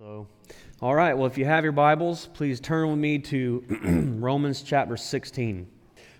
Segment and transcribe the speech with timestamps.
[0.00, 0.28] So,
[0.80, 3.64] all right, well, if you have your Bibles, please turn with me to
[4.20, 5.66] Romans chapter 16.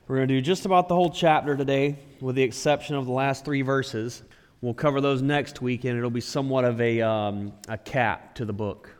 [0.08, 3.12] We're going to do just about the whole chapter today, with the exception of the
[3.12, 4.24] last three verses.
[4.62, 8.44] We'll cover those next week, and it'll be somewhat of a, um, a cap to
[8.44, 8.90] the book.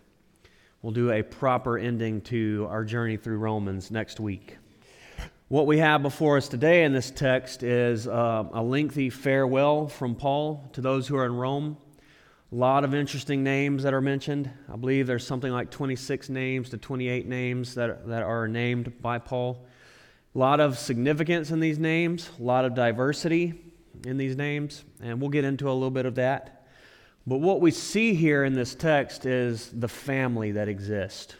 [0.82, 4.58] We'll do a proper ending to our journey through Romans next week.
[5.48, 10.14] What we have before us today in this text is uh, a lengthy farewell from
[10.14, 11.78] Paul to those who are in Rome.
[12.50, 14.50] A lot of interesting names that are mentioned.
[14.72, 19.18] I believe there's something like 26 names to 28 names that, that are named by
[19.18, 19.66] Paul.
[20.34, 23.52] A lot of significance in these names, a lot of diversity
[24.06, 26.66] in these names, and we'll get into a little bit of that.
[27.26, 31.34] But what we see here in this text is the family that exists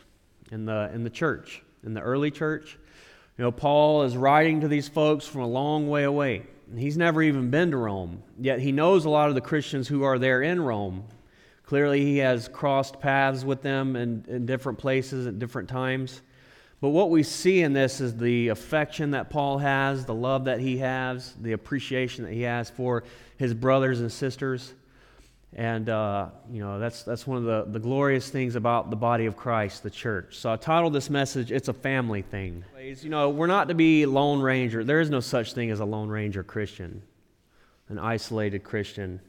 [0.52, 2.76] in the, in the church, in the early church.
[3.38, 6.42] You know, Paul is writing to these folks from a long way away.
[6.76, 10.02] He's never even been to Rome, yet he knows a lot of the Christians who
[10.02, 11.04] are there in Rome.
[11.64, 16.22] Clearly, he has crossed paths with them in, in different places at different times.
[16.80, 20.60] But what we see in this is the affection that Paul has, the love that
[20.60, 23.02] he has, the appreciation that he has for
[23.36, 24.74] his brothers and sisters.
[25.54, 29.26] And, uh, you know, that's, that's one of the, the glorious things about the body
[29.26, 30.36] of Christ, the church.
[30.36, 32.64] So I titled this message, It's a Family Thing.
[33.02, 34.84] You know, we're not to be Lone Ranger.
[34.84, 37.02] There is no such thing as a Lone Ranger Christian,
[37.88, 39.20] an isolated Christian.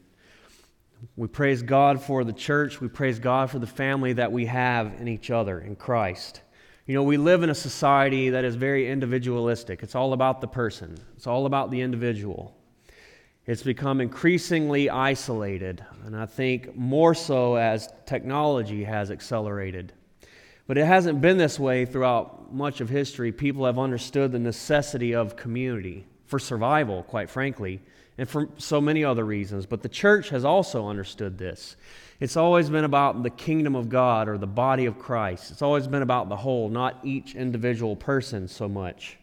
[1.16, 2.80] We praise God for the church.
[2.80, 6.42] We praise God for the family that we have in each other, in Christ.
[6.86, 9.82] You know, we live in a society that is very individualistic.
[9.82, 12.59] It's all about the person, it's all about the individual.
[13.50, 19.92] It's become increasingly isolated, and I think more so as technology has accelerated.
[20.68, 23.32] But it hasn't been this way throughout much of history.
[23.32, 27.80] People have understood the necessity of community for survival, quite frankly,
[28.18, 29.66] and for so many other reasons.
[29.66, 31.74] But the church has also understood this.
[32.20, 35.50] It's always been about the kingdom of God or the body of Christ.
[35.50, 39.18] It's always been about the whole, not each individual person so much.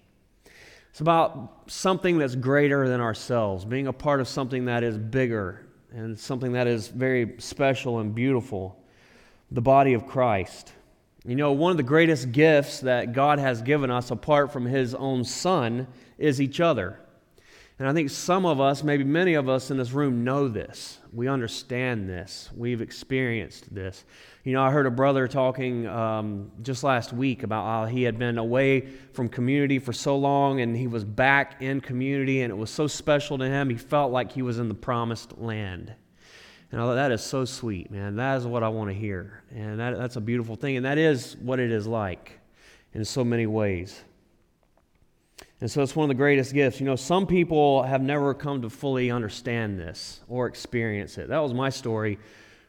[0.98, 5.68] It's about something that's greater than ourselves, being a part of something that is bigger
[5.92, 8.84] and something that is very special and beautiful
[9.52, 10.74] the body of Christ.
[11.24, 14.96] You know, one of the greatest gifts that God has given us apart from His
[14.96, 15.86] own Son
[16.18, 17.00] is each other.
[17.80, 20.98] And I think some of us, maybe many of us in this room, know this.
[21.14, 22.50] We understand this.
[22.56, 24.04] We've experienced this.
[24.44, 28.18] You know, I heard a brother talking um, just last week about how he had
[28.18, 32.56] been away from community for so long and he was back in community and it
[32.56, 33.70] was so special to him.
[33.70, 35.94] He felt like he was in the promised land.
[36.72, 38.16] And I thought, that is so sweet, man.
[38.16, 39.44] That is what I want to hear.
[39.54, 40.78] And that, that's a beautiful thing.
[40.78, 42.40] And that is what it is like
[42.94, 44.04] in so many ways.
[45.60, 46.80] And so it's one of the greatest gifts.
[46.80, 51.30] You know, some people have never come to fully understand this or experience it.
[51.30, 52.20] That was my story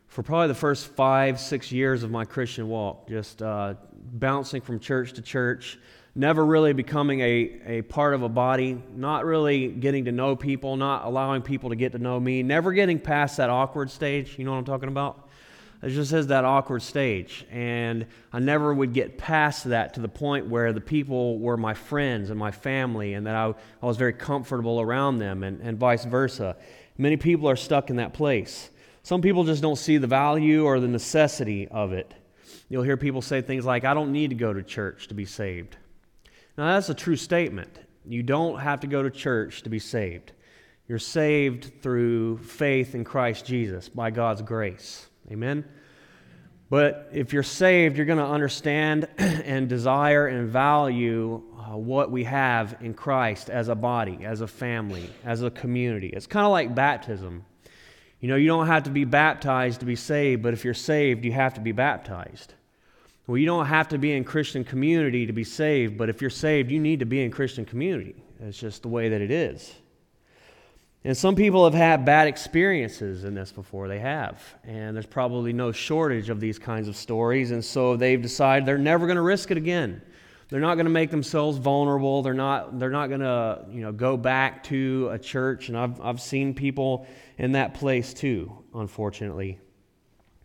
[0.07, 3.75] for probably the first five, six years of my Christian walk, just uh,
[4.13, 5.79] bouncing from church to church,
[6.15, 10.77] never really becoming a, a part of a body, not really getting to know people,
[10.77, 14.39] not allowing people to get to know me, never getting past that awkward stage.
[14.39, 15.28] You know what I'm talking about?
[15.83, 17.47] It just is that awkward stage.
[17.51, 21.75] And I never would get past that to the point where the people were my
[21.75, 25.79] friends and my family and that I, I was very comfortable around them and, and
[25.79, 26.57] vice versa.
[26.97, 28.71] Many people are stuck in that place.
[29.05, 32.13] Some people just don't see the value or the necessity of it.
[32.69, 35.25] You'll hear people say things like, I don't need to go to church to be
[35.25, 35.77] saved.
[36.57, 37.79] Now, that's a true statement.
[38.05, 40.33] You don't have to go to church to be saved.
[40.89, 45.07] You're saved through faith in Christ Jesus by God's grace.
[45.31, 45.65] Amen?
[46.71, 52.25] But if you're saved, you're going to understand and desire and value uh, what we
[52.25, 56.09] have in Christ as a body, as a family, as a community.
[56.09, 57.45] It's kind of like baptism.
[58.21, 61.25] You know, you don't have to be baptized to be saved, but if you're saved,
[61.25, 62.55] you have to be baptized.
[63.27, 66.31] Well, you don't have to be in Christian community to be saved, but if you're
[66.31, 68.17] saved, you need to be in Christian community.
[68.41, 69.73] It's just the way that it is.
[71.05, 73.89] And some people have had bad experiences in this before.
[73.89, 74.43] They have.
[74.65, 77.53] And there's probably no shortage of these kinds of stories.
[77.53, 80.03] And so they've decided they're never going to risk it again.
[80.49, 82.23] They're not going to make themselves vulnerable.
[82.23, 85.69] They're not, they're not going to you know, go back to a church.
[85.69, 87.07] And I've, I've seen people
[87.37, 89.59] in that place too, unfortunately.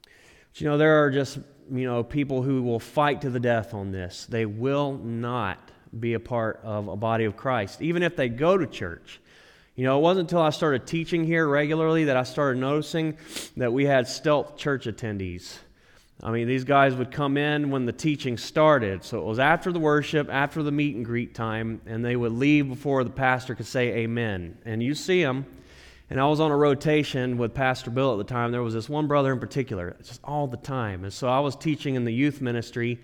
[0.04, 1.40] But, you know, there are just
[1.72, 4.26] you know, people who will fight to the death on this.
[4.28, 8.58] They will not be a part of a body of Christ, even if they go
[8.58, 9.20] to church.
[9.76, 13.18] You know, it wasn't until I started teaching here regularly that I started noticing
[13.58, 15.58] that we had stealth church attendees.
[16.22, 19.04] I mean, these guys would come in when the teaching started.
[19.04, 22.34] So it was after the worship, after the meet and greet time, and they would
[22.34, 24.60] leave before the pastor could say amen.
[24.64, 25.46] And you see them,
[26.10, 28.52] And I was on a rotation with Pastor Bill at the time.
[28.52, 31.04] There was this one brother in particular, just all the time.
[31.04, 33.00] And so I was teaching in the youth ministry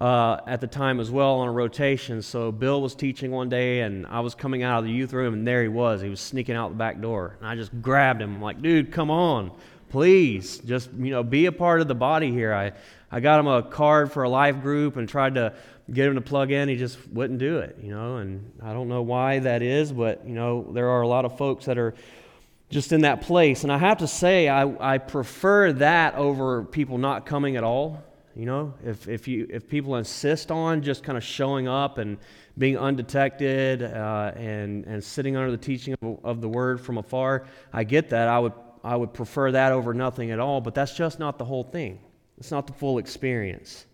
[0.00, 2.22] uh, at the time as well on a rotation.
[2.22, 5.34] So Bill was teaching one day, and I was coming out of the youth room,
[5.34, 6.00] and there he was.
[6.00, 7.36] He was sneaking out the back door.
[7.38, 8.36] And I just grabbed him.
[8.36, 9.52] I'm like, dude, come on.
[9.90, 12.54] Please, just you know, be a part of the body here.
[12.54, 12.72] I,
[13.10, 15.52] I got him a card for a life group and tried to
[15.92, 16.68] get him to plug in.
[16.68, 18.18] He just wouldn't do it, you know.
[18.18, 21.36] And I don't know why that is, but you know, there are a lot of
[21.36, 21.94] folks that are
[22.70, 23.64] just in that place.
[23.64, 28.02] And I have to say, I, I prefer that over people not coming at all.
[28.36, 32.18] You know, if, if, you, if people insist on just kind of showing up and
[32.56, 37.46] being undetected uh, and, and sitting under the teaching of, of the word from afar,
[37.72, 38.28] I get that.
[38.28, 38.52] I would,
[38.84, 42.00] I would prefer that over nothing at all, but that's just not the whole thing.
[42.38, 43.86] It's not the full experience.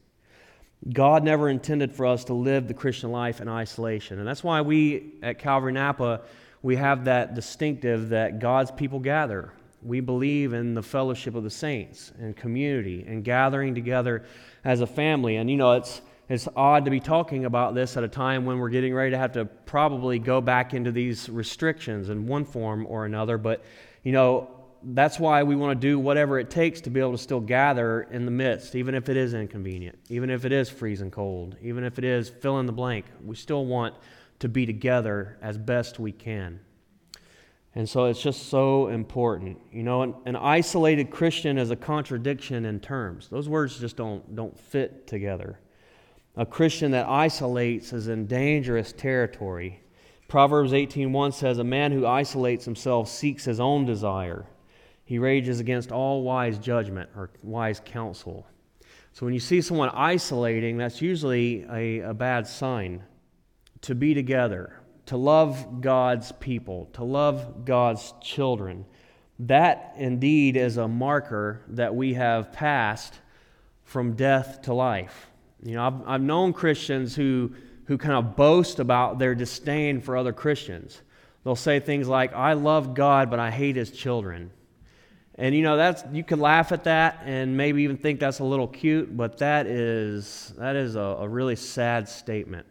[0.93, 4.19] God never intended for us to live the Christian life in isolation.
[4.19, 6.23] And that's why we at Calvary Napa
[6.67, 9.53] we have that distinctive that God's people gather.
[9.83, 14.25] We believe in the fellowship of the saints and community and gathering together
[14.65, 15.37] as a family.
[15.37, 18.59] And you know, it's it's odd to be talking about this at a time when
[18.59, 22.85] we're getting ready to have to probably go back into these restrictions in one form
[22.89, 23.39] or another.
[23.39, 23.65] But
[24.03, 24.51] you know,
[24.83, 28.03] that's why we want to do whatever it takes to be able to still gather
[28.03, 31.85] in the midst, even if it is inconvenient, even if it is freezing cold, even
[31.85, 33.07] if it is fill in the blank.
[33.25, 33.95] We still want
[34.41, 36.61] to be together as best we can.
[37.77, 39.61] And so it's just so important.
[39.71, 43.29] You know, an, an, isolated Christian is a contradiction in terms.
[43.29, 45.61] Those words just don't, don't fit together.
[46.37, 49.83] A Christian that isolates is in dangerous territory.
[50.27, 54.47] Proverbs 18:1 says, "A man who isolates himself seeks his own desire.
[55.05, 58.47] He rages against all wise judgment or wise counsel."
[59.13, 63.05] So when you see someone isolating, that's usually a, a bad sign
[63.83, 68.85] to be together, to love God's people, to love God's children.
[69.41, 73.15] That indeed is a marker that we have passed
[73.85, 75.31] from death to life.
[75.63, 77.53] You know, I've, I've known Christians who,
[77.85, 81.01] who kind of boast about their disdain for other Christians.
[81.45, 84.51] They'll say things like, I love God, but I hate his children.
[85.39, 88.45] And you know, that's you could laugh at that and maybe even think that's a
[88.45, 92.67] little cute, but that is that is a, a really sad statement.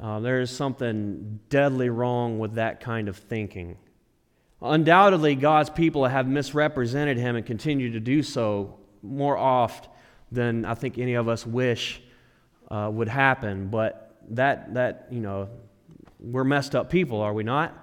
[0.00, 3.76] Uh, there is something deadly wrong with that kind of thinking.
[4.62, 9.88] Undoubtedly, God's people have misrepresented him and continue to do so more oft
[10.32, 12.00] than I think any of us wish
[12.70, 13.68] uh, would happen.
[13.68, 15.50] But that, that, you know,
[16.18, 17.76] we're messed up people, are we not?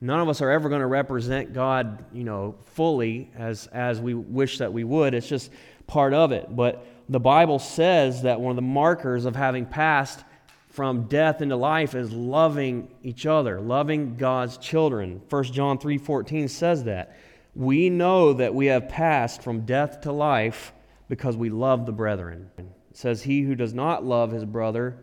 [0.00, 4.14] None of us are ever going to represent God, you know, fully as, as we
[4.14, 5.14] wish that we would.
[5.14, 5.50] It's just
[5.86, 6.54] part of it.
[6.54, 10.24] But the Bible says that one of the markers of having passed
[10.72, 15.20] from death into life is loving each other, loving God's children.
[15.28, 17.14] 1 John 3:14 says that.
[17.54, 20.72] We know that we have passed from death to life
[21.08, 22.50] because we love the brethren.
[22.56, 24.96] It says he who does not love his brother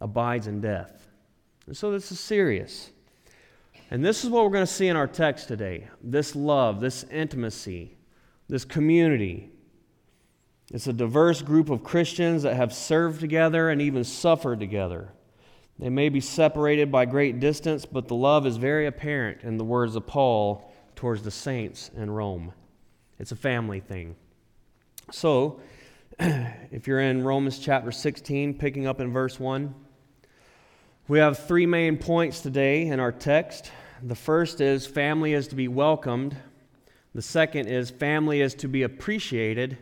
[0.00, 1.06] abides in death.
[1.66, 2.90] And so this is serious.
[3.90, 5.88] And this is what we're going to see in our text today.
[6.02, 7.98] This love, this intimacy,
[8.48, 9.51] this community,
[10.72, 15.12] it's a diverse group of Christians that have served together and even suffered together.
[15.78, 19.64] They may be separated by great distance, but the love is very apparent in the
[19.64, 22.52] words of Paul towards the saints in Rome.
[23.18, 24.16] It's a family thing.
[25.10, 25.60] So,
[26.18, 29.74] if you're in Romans chapter 16, picking up in verse 1,
[31.08, 33.70] we have three main points today in our text.
[34.02, 36.34] The first is family is to be welcomed,
[37.14, 39.76] the second is family is to be appreciated.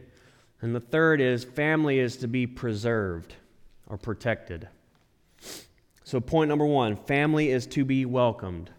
[0.62, 3.34] And the third is family is to be preserved
[3.86, 4.68] or protected.
[6.04, 8.70] So, point number one family is to be welcomed.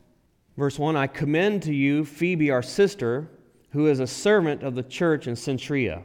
[0.57, 3.27] Verse 1 I commend to you Phoebe, our sister,
[3.71, 6.03] who is a servant of the church in Cenchrea,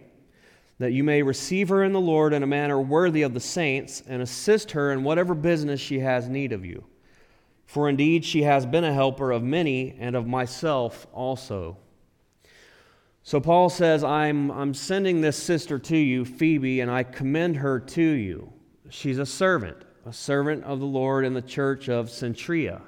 [0.78, 4.02] that you may receive her in the Lord in a manner worthy of the saints
[4.06, 6.85] and assist her in whatever business she has need of you.
[7.66, 11.76] For indeed she has been a helper of many and of myself also.
[13.26, 17.80] So Paul says, I'm, I'm sending this sister to you, Phoebe, and I commend her
[17.80, 18.52] to you.
[18.88, 22.83] She's a servant, a servant of the Lord in the church of Cenchrea.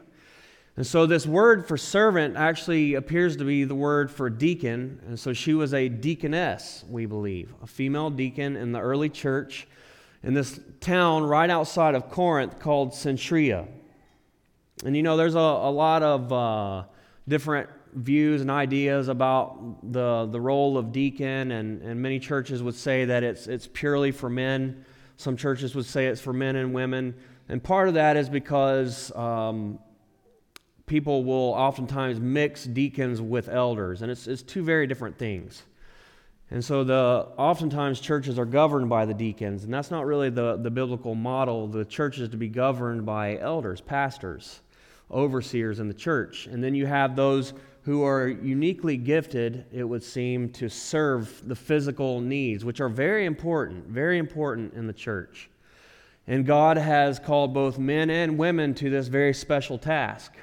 [0.77, 5.01] And so this word for servant actually appears to be the word for deacon.
[5.09, 9.67] And so she was a deaconess, we believe, a female deacon in the early church
[10.23, 13.67] in this town right outside of Corinth called Cenchrea.
[14.85, 16.85] And you know, there's a, a lot of uh,
[17.27, 22.75] different views and ideas about the, the role of deacon, and, and many churches would
[22.75, 24.85] say that it's, it's purely for men.
[25.17, 27.15] Some churches would say it's for men and women.
[27.49, 29.79] And part of that is because um,
[30.87, 35.63] people will oftentimes mix deacons with elders, and it's, it's two very different things.
[36.51, 40.57] And so the oftentimes churches are governed by the deacons, and that's not really the,
[40.57, 41.67] the biblical model.
[41.69, 44.61] The church is to be governed by elders, pastors,
[45.11, 46.47] overseers in the church.
[46.47, 47.53] And then you have those
[47.89, 53.25] who are uniquely gifted, it would seem, to serve the physical needs, which are very
[53.25, 55.49] important, very important in the church.
[56.27, 60.35] And God has called both men and women to this very special task.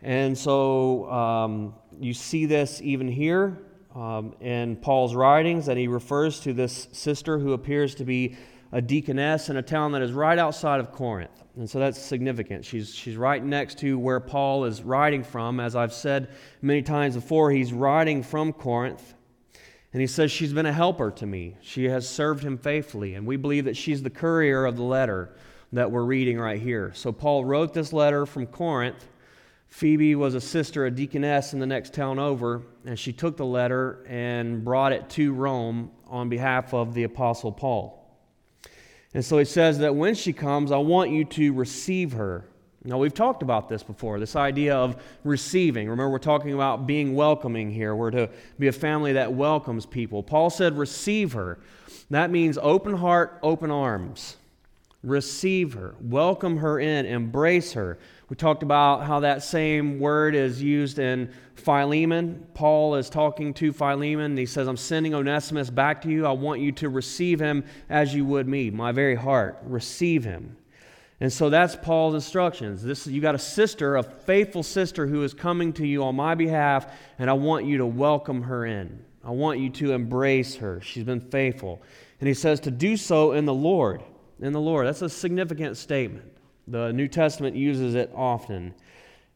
[0.00, 3.58] And so um, you see this even here
[3.92, 8.36] um, in Paul's writings that he refers to this sister who appears to be
[8.70, 11.43] a deaconess in a town that is right outside of Corinth.
[11.56, 12.64] And so that's significant.
[12.64, 15.60] She's, she's right next to where Paul is writing from.
[15.60, 16.30] As I've said
[16.60, 19.14] many times before, he's writing from Corinth.
[19.92, 21.56] And he says, She's been a helper to me.
[21.60, 23.14] She has served him faithfully.
[23.14, 25.36] And we believe that she's the courier of the letter
[25.72, 26.92] that we're reading right here.
[26.94, 29.06] So Paul wrote this letter from Corinth
[29.74, 33.44] Phoebe was a sister, a deaconess in the next town over, and she took the
[33.44, 38.03] letter and brought it to Rome on behalf of the Apostle Paul.
[39.14, 42.44] And so he says that when she comes, I want you to receive her.
[42.86, 45.88] Now, we've talked about this before this idea of receiving.
[45.88, 47.94] Remember, we're talking about being welcoming here.
[47.94, 48.28] We're to
[48.58, 50.22] be a family that welcomes people.
[50.22, 51.58] Paul said, receive her.
[52.10, 54.36] That means open heart, open arms.
[55.02, 57.98] Receive her, welcome her in, embrace her.
[58.30, 62.46] We talked about how that same word is used in Philemon.
[62.54, 66.24] Paul is talking to Philemon, and he says, I'm sending Onesimus back to you.
[66.24, 69.58] I want you to receive him as you would me, my very heart.
[69.64, 70.56] Receive him.
[71.20, 72.82] And so that's Paul's instructions.
[72.82, 76.34] This you got a sister, a faithful sister who is coming to you on my
[76.34, 79.04] behalf, and I want you to welcome her in.
[79.22, 80.80] I want you to embrace her.
[80.80, 81.82] She's been faithful.
[82.20, 84.02] And he says to do so in the Lord.
[84.40, 84.86] In the Lord.
[84.86, 86.33] That's a significant statement.
[86.66, 88.74] The New Testament uses it often.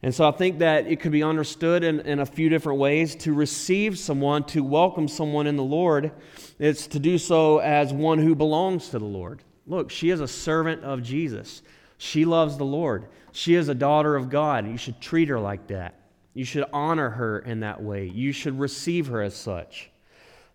[0.03, 3.17] And so I think that it could be understood in, in a few different ways.
[3.17, 6.13] To receive someone, to welcome someone in the Lord,
[6.59, 9.43] it's to do so as one who belongs to the Lord.
[9.67, 11.63] Look, she is a servant of Jesus.
[11.99, 13.07] She loves the Lord.
[13.33, 14.69] She is a daughter of God.
[14.69, 15.95] You should treat her like that.
[16.33, 18.07] You should honor her in that way.
[18.07, 19.91] You should receive her as such.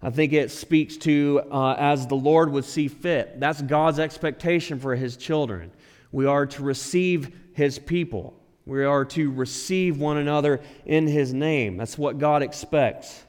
[0.02, 3.40] I think it speaks to uh, as the Lord would see fit.
[3.40, 5.72] That's God's expectation for his children.
[6.14, 8.40] We are to receive his people.
[8.66, 11.76] We are to receive one another in his name.
[11.76, 13.24] That's what God expects.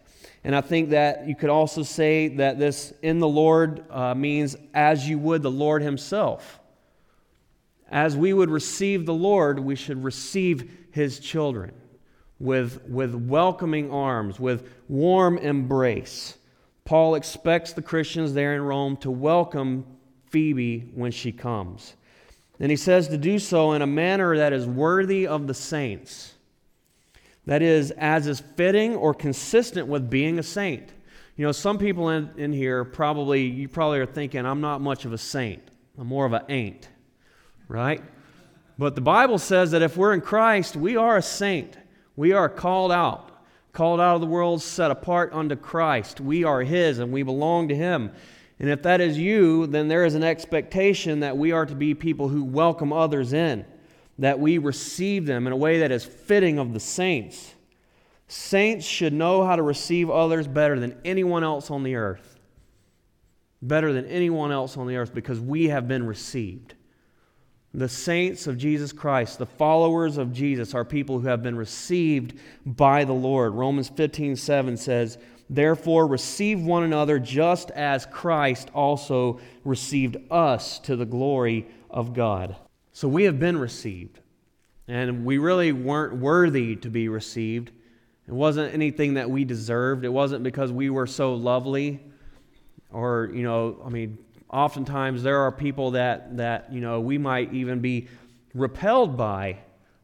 [0.44, 4.54] And I think that you could also say that this in the Lord uh, means
[4.74, 6.60] as you would the Lord himself.
[7.90, 11.72] As we would receive the Lord, we should receive his children
[12.38, 16.36] with, with welcoming arms, with warm embrace.
[16.84, 19.86] Paul expects the Christians there in Rome to welcome
[20.26, 21.94] Phoebe when she comes.
[22.60, 26.34] And he says to do so in a manner that is worthy of the saints.
[27.46, 30.90] That is, as is fitting or consistent with being a saint.
[31.36, 35.04] You know, some people in, in here probably, you probably are thinking, I'm not much
[35.04, 35.62] of a saint.
[35.98, 36.88] I'm more of an ain't,
[37.68, 38.02] right?
[38.78, 41.76] But the Bible says that if we're in Christ, we are a saint.
[42.16, 43.30] We are called out,
[43.72, 46.20] called out of the world, set apart unto Christ.
[46.20, 48.12] We are His and we belong to Him.
[48.58, 51.94] And if that is you, then there is an expectation that we are to be
[51.94, 53.64] people who welcome others in,
[54.18, 57.54] that we receive them in a way that is fitting of the saints.
[58.28, 62.38] Saints should know how to receive others better than anyone else on the earth.
[63.60, 66.74] Better than anyone else on the earth because we have been received.
[67.72, 72.38] The saints of Jesus Christ, the followers of Jesus, are people who have been received
[72.64, 73.54] by the Lord.
[73.54, 75.18] Romans 15 7 says,
[75.50, 82.56] Therefore, receive one another just as Christ also received us to the glory of God.
[82.92, 84.20] So we have been received,
[84.88, 87.72] and we really weren't worthy to be received.
[88.26, 90.04] It wasn't anything that we deserved.
[90.04, 92.00] It wasn't because we were so lovely,
[92.90, 97.52] or, you know, I mean, oftentimes there are people that, that you know, we might
[97.52, 98.08] even be
[98.54, 99.58] repelled by.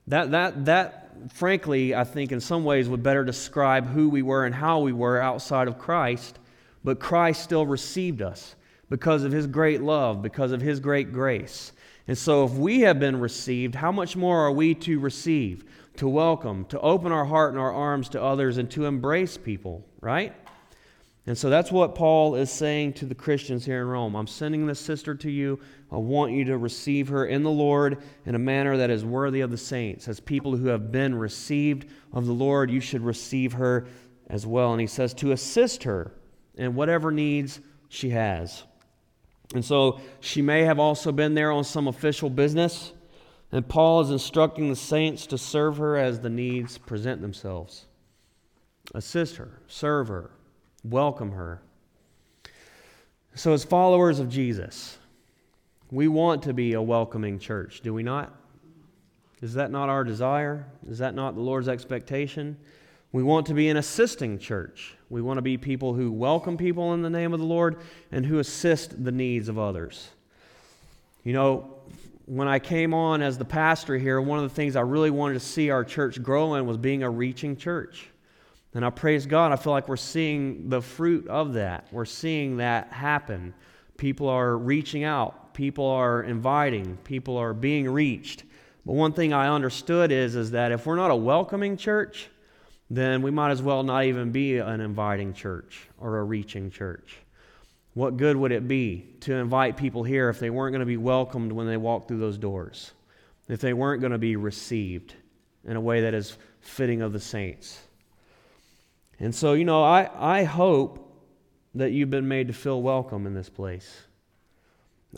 [0.08, 4.44] That, that, that frankly, I think in some ways would better describe who we were
[4.44, 6.38] and how we were outside of Christ,
[6.84, 8.54] but Christ still received us
[8.88, 11.72] because of his great love, because of his great grace.
[12.08, 15.64] And so, if we have been received, how much more are we to receive,
[15.96, 19.84] to welcome, to open our heart and our arms to others, and to embrace people,
[20.00, 20.34] right?
[21.26, 24.16] And so that's what Paul is saying to the Christians here in Rome.
[24.16, 25.60] I'm sending this sister to you.
[25.92, 29.42] I want you to receive her in the Lord in a manner that is worthy
[29.42, 30.08] of the saints.
[30.08, 33.86] As people who have been received of the Lord, you should receive her
[34.28, 34.72] as well.
[34.72, 36.12] And he says to assist her
[36.54, 38.64] in whatever needs she has.
[39.54, 42.92] And so she may have also been there on some official business.
[43.52, 47.86] And Paul is instructing the saints to serve her as the needs present themselves.
[48.94, 50.30] Assist her, serve her,
[50.84, 51.60] welcome her.
[53.34, 54.98] So, as followers of Jesus,
[55.90, 58.34] we want to be a welcoming church, do we not?
[59.40, 60.66] Is that not our desire?
[60.88, 62.56] Is that not the Lord's expectation?
[63.12, 64.94] We want to be an assisting church.
[65.08, 67.78] We want to be people who welcome people in the name of the Lord
[68.12, 70.10] and who assist the needs of others.
[71.24, 71.74] You know,
[72.26, 75.34] when I came on as the pastor here, one of the things I really wanted
[75.34, 78.08] to see our church grow in was being a reaching church.
[78.74, 81.88] And I praise God, I feel like we're seeing the fruit of that.
[81.90, 83.52] We're seeing that happen.
[83.96, 88.44] People are reaching out, people are inviting, people are being reached.
[88.86, 92.28] But one thing I understood is, is that if we're not a welcoming church,
[92.88, 97.18] then we might as well not even be an inviting church or a reaching church.
[97.94, 100.96] What good would it be to invite people here if they weren't going to be
[100.96, 102.92] welcomed when they walk through those doors?
[103.48, 105.14] If they weren't going to be received
[105.64, 107.80] in a way that is fitting of the saints?
[109.20, 111.06] And so, you know, I, I hope
[111.74, 114.02] that you've been made to feel welcome in this place.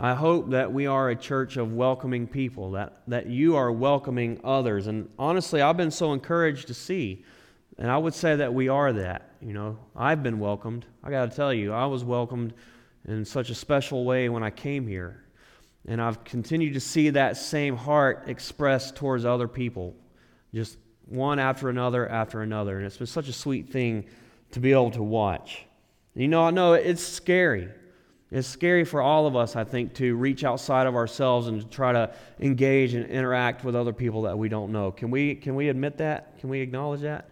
[0.01, 4.41] I hope that we are a church of welcoming people, that, that you are welcoming
[4.43, 4.87] others.
[4.87, 7.25] And honestly, I've been so encouraged to see,
[7.79, 9.31] and I would say that we are that.
[9.41, 10.87] You know, I've been welcomed.
[11.05, 12.55] I got to tell you, I was welcomed
[13.07, 15.25] in such a special way when I came here.
[15.87, 19.95] And I've continued to see that same heart expressed towards other people,
[20.55, 22.77] just one after another after another.
[22.77, 24.07] And it's been such a sweet thing
[24.53, 25.65] to be able to watch.
[26.15, 27.69] You know, I know it's scary.
[28.31, 31.67] It's scary for all of us, I think, to reach outside of ourselves and to
[31.67, 34.91] try to engage and interact with other people that we don't know.
[34.91, 36.39] Can we, can we admit that?
[36.39, 37.29] Can we acknowledge that?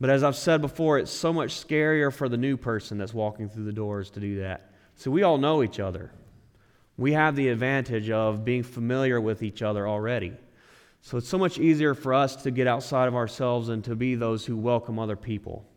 [0.00, 3.48] But as I've said before, it's so much scarier for the new person that's walking
[3.48, 4.72] through the doors to do that.
[4.96, 6.10] So we all know each other.
[6.96, 10.32] We have the advantage of being familiar with each other already.
[11.04, 14.14] So it's so much easier for us to get outside of ourselves and to be
[14.14, 15.68] those who welcome other people.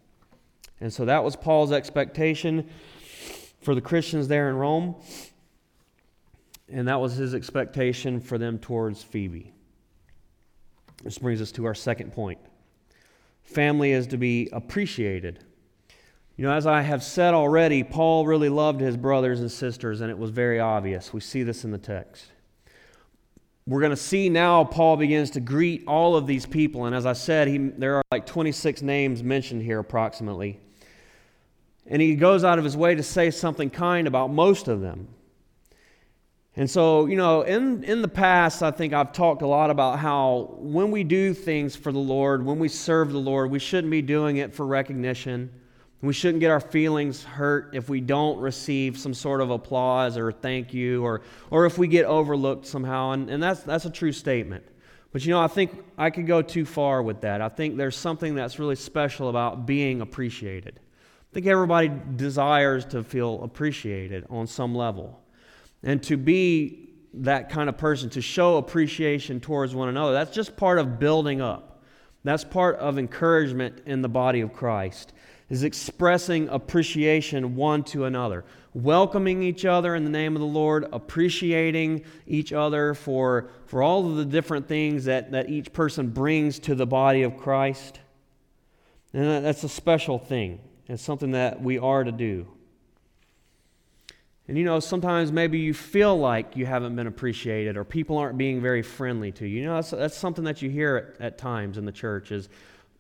[0.80, 2.70] And so that was Paul's expectation
[3.60, 4.96] for the Christians there in Rome,
[6.70, 9.52] and that was his expectation for them towards Phoebe.
[11.04, 12.40] This brings us to our second point
[13.44, 15.44] family is to be appreciated.
[16.38, 20.10] You know, as I have said already, Paul really loved his brothers and sisters, and
[20.10, 21.12] it was very obvious.
[21.12, 22.28] We see this in the text.
[23.68, 27.06] We're going to see now Paul begins to greet all of these people, and as
[27.06, 30.62] I said, he, there are like 26 names mentioned here approximately.
[31.86, 35.10] And he goes out of his way to say something kind about most of them.
[36.56, 40.00] And so, you know, in, in the past, I think I've talked a lot about
[40.00, 43.92] how when we do things for the Lord, when we serve the Lord, we shouldn't
[43.92, 45.52] be doing it for recognition.
[46.02, 50.32] We shouldn't get our feelings hurt if we don't receive some sort of applause or
[50.32, 53.12] thank you or, or if we get overlooked somehow.
[53.12, 54.64] And, and that's, that's a true statement.
[55.12, 57.42] But you know, I think I could go too far with that.
[57.42, 60.80] I think there's something that's really special about being appreciated.
[60.80, 65.20] I think everybody desires to feel appreciated on some level.
[65.82, 70.56] And to be that kind of person, to show appreciation towards one another, that's just
[70.56, 71.82] part of building up.
[72.24, 75.14] That's part of encouragement in the body of Christ,
[75.50, 80.88] is expressing appreciation one to another, welcoming each other in the name of the Lord,
[80.92, 86.60] appreciating each other for, for all of the different things that, that each person brings
[86.60, 88.00] to the body of Christ.
[89.14, 90.60] And that's a special thing.
[90.88, 92.48] It's something that we are to do.
[94.50, 98.38] And you know, sometimes maybe you feel like you haven't been appreciated or people aren't
[98.38, 99.62] being very friendly to you.
[99.62, 102.48] You know, that's, that's something that you hear at, at times in the church is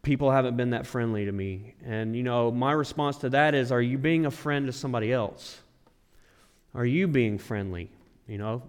[0.07, 1.75] people haven't been that friendly to me.
[1.83, 5.11] And you know, my response to that is, are you being a friend to somebody
[5.11, 5.59] else?
[6.73, 7.91] Are you being friendly?
[8.25, 8.63] You know,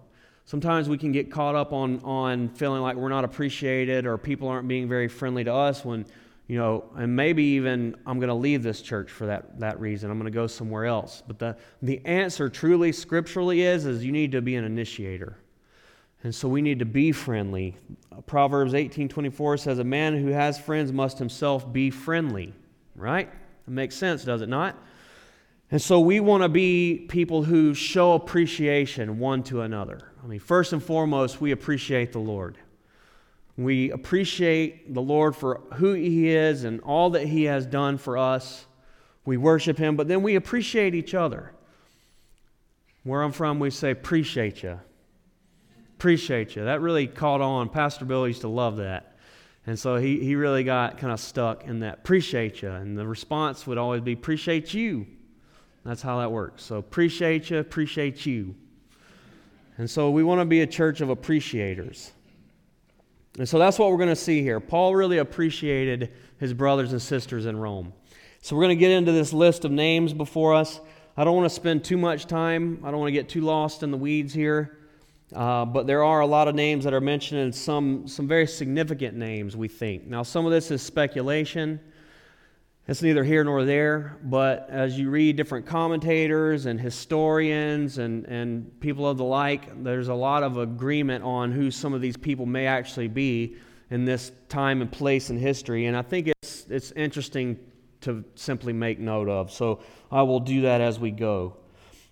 [0.46, 4.48] sometimes we can get caught up on, on feeling like we're not appreciated or people
[4.48, 6.06] aren't being very friendly to us when
[6.48, 10.10] you know, and maybe even I'm going to leave this church for that, that reason.
[10.10, 11.22] I'm going to go somewhere else.
[11.24, 15.36] But the, the answer truly scripturally is, is you need to be an initiator.
[16.22, 17.76] And so we need to be friendly.
[18.26, 22.52] Proverbs 18:24 says a man who has friends must himself be friendly,
[22.96, 23.28] right?
[23.66, 24.76] It makes sense, does it not?
[25.70, 30.12] And so we want to be people who show appreciation one to another.
[30.22, 32.56] I mean, first and foremost, we appreciate the Lord.
[33.56, 38.16] We appreciate the Lord for who He is and all that He has done for
[38.16, 38.66] us.
[39.24, 41.52] We worship Him, but then we appreciate each other.
[43.04, 44.80] Where I'm from, we say, appreciate you.
[45.98, 46.64] Appreciate you.
[46.64, 47.68] That really caught on.
[47.70, 49.16] Pastor Bill used to love that.
[49.66, 52.70] And so he, he really got kind of stuck in that appreciate you.
[52.70, 55.08] And the response would always be appreciate you.
[55.84, 56.62] That's how that works.
[56.62, 58.54] So appreciate you, appreciate you.
[59.76, 62.12] And so we want to be a church of appreciators.
[63.36, 64.60] And so that's what we're going to see here.
[64.60, 67.92] Paul really appreciated his brothers and sisters in Rome.
[68.40, 70.78] So we're going to get into this list of names before us.
[71.16, 73.82] I don't want to spend too much time, I don't want to get too lost
[73.82, 74.77] in the weeds here.
[75.34, 78.46] Uh, but there are a lot of names that are mentioned and some, some very
[78.46, 80.06] significant names, we think.
[80.06, 81.80] Now, some of this is speculation.
[82.86, 88.80] It's neither here nor there, but as you read different commentators and historians and, and
[88.80, 92.46] people of the like, there's a lot of agreement on who some of these people
[92.46, 93.56] may actually be
[93.90, 95.84] in this time and place in history.
[95.84, 97.58] And I think it's, it's interesting
[98.00, 99.52] to simply make note of.
[99.52, 101.56] So I will do that as we go.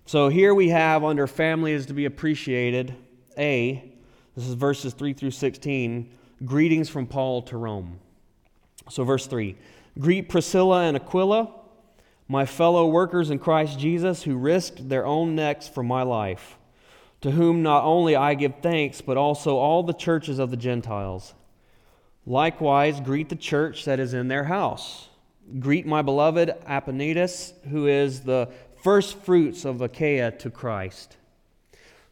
[0.05, 2.95] So here we have under family is to be appreciated,
[3.39, 3.93] A,
[4.35, 6.11] this is verses 3 through 16,
[6.45, 7.99] greetings from Paul to Rome.
[8.91, 9.57] So, verse 3
[9.99, 11.51] Greet Priscilla and Aquila,
[12.29, 16.59] my fellow workers in Christ Jesus, who risked their own necks for my life,
[17.23, 21.35] to whom not only I give thanks, but also all the churches of the Gentiles.
[22.27, 25.09] Likewise, greet the church that is in their house.
[25.61, 28.51] Greet my beloved Epaenetus, who is the
[28.83, 31.17] first fruits of Achaia to Christ.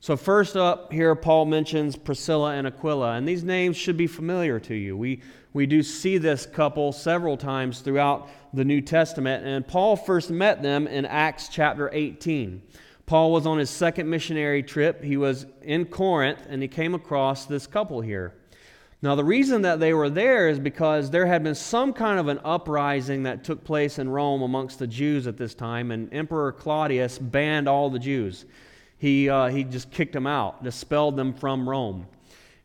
[0.04, 4.60] So, first up here, Paul mentions Priscilla and Aquila, and these names should be familiar
[4.60, 4.98] to you.
[4.98, 5.22] We,
[5.54, 10.62] we do see this couple several times throughout the New Testament, and Paul first met
[10.62, 12.60] them in Acts chapter 18.
[13.06, 15.02] Paul was on his second missionary trip.
[15.02, 18.34] He was in Corinth, and he came across this couple here.
[19.00, 22.28] Now, the reason that they were there is because there had been some kind of
[22.28, 26.52] an uprising that took place in Rome amongst the Jews at this time, and Emperor
[26.52, 28.44] Claudius banned all the Jews
[29.04, 32.06] he, uh, he just kicked them out, expelled them from Rome.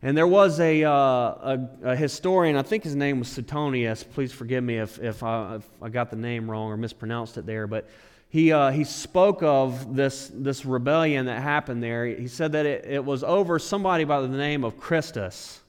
[0.01, 4.05] And there was a, uh, a, a, historian, I think his name was Suetonius.
[4.05, 7.45] Please forgive me if, if, I, if I got the name wrong or mispronounced it
[7.45, 7.67] there.
[7.67, 7.89] But
[8.29, 12.05] he, uh, he spoke of this, this rebellion that happened there.
[12.05, 15.59] He said that it, it was over somebody by the name of Christus.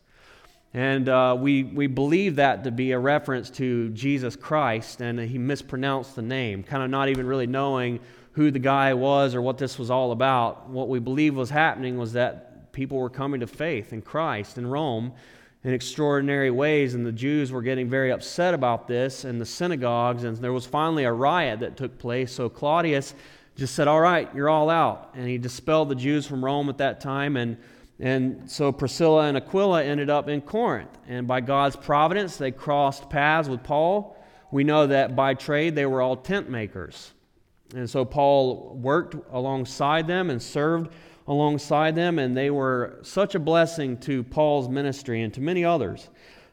[0.73, 5.37] And uh, we, we believe that to be a reference to Jesus Christ, and he
[5.37, 7.99] mispronounced the name, kind of not even really knowing
[8.33, 10.69] who the guy was or what this was all about.
[10.69, 14.67] What we believe was happening was that people were coming to faith in Christ in
[14.67, 15.13] Rome
[15.63, 20.25] in extraordinary ways, and the Jews were getting very upset about this in the synagogues,
[20.25, 22.33] and there was finally a riot that took place.
[22.33, 23.15] So Claudius
[23.57, 25.11] just said, All right, you're all out.
[25.15, 27.37] And he dispelled the Jews from Rome at that time.
[27.37, 27.59] And,
[27.99, 30.97] and so Priscilla and Aquila ended up in Corinth.
[31.07, 34.17] And by God's providence, they crossed paths with Paul.
[34.51, 37.13] We know that by trade, they were all tent makers.
[37.75, 40.93] And so Paul worked alongside them and served
[41.29, 46.09] alongside them, and they were such a blessing to Paul's ministry and to many others.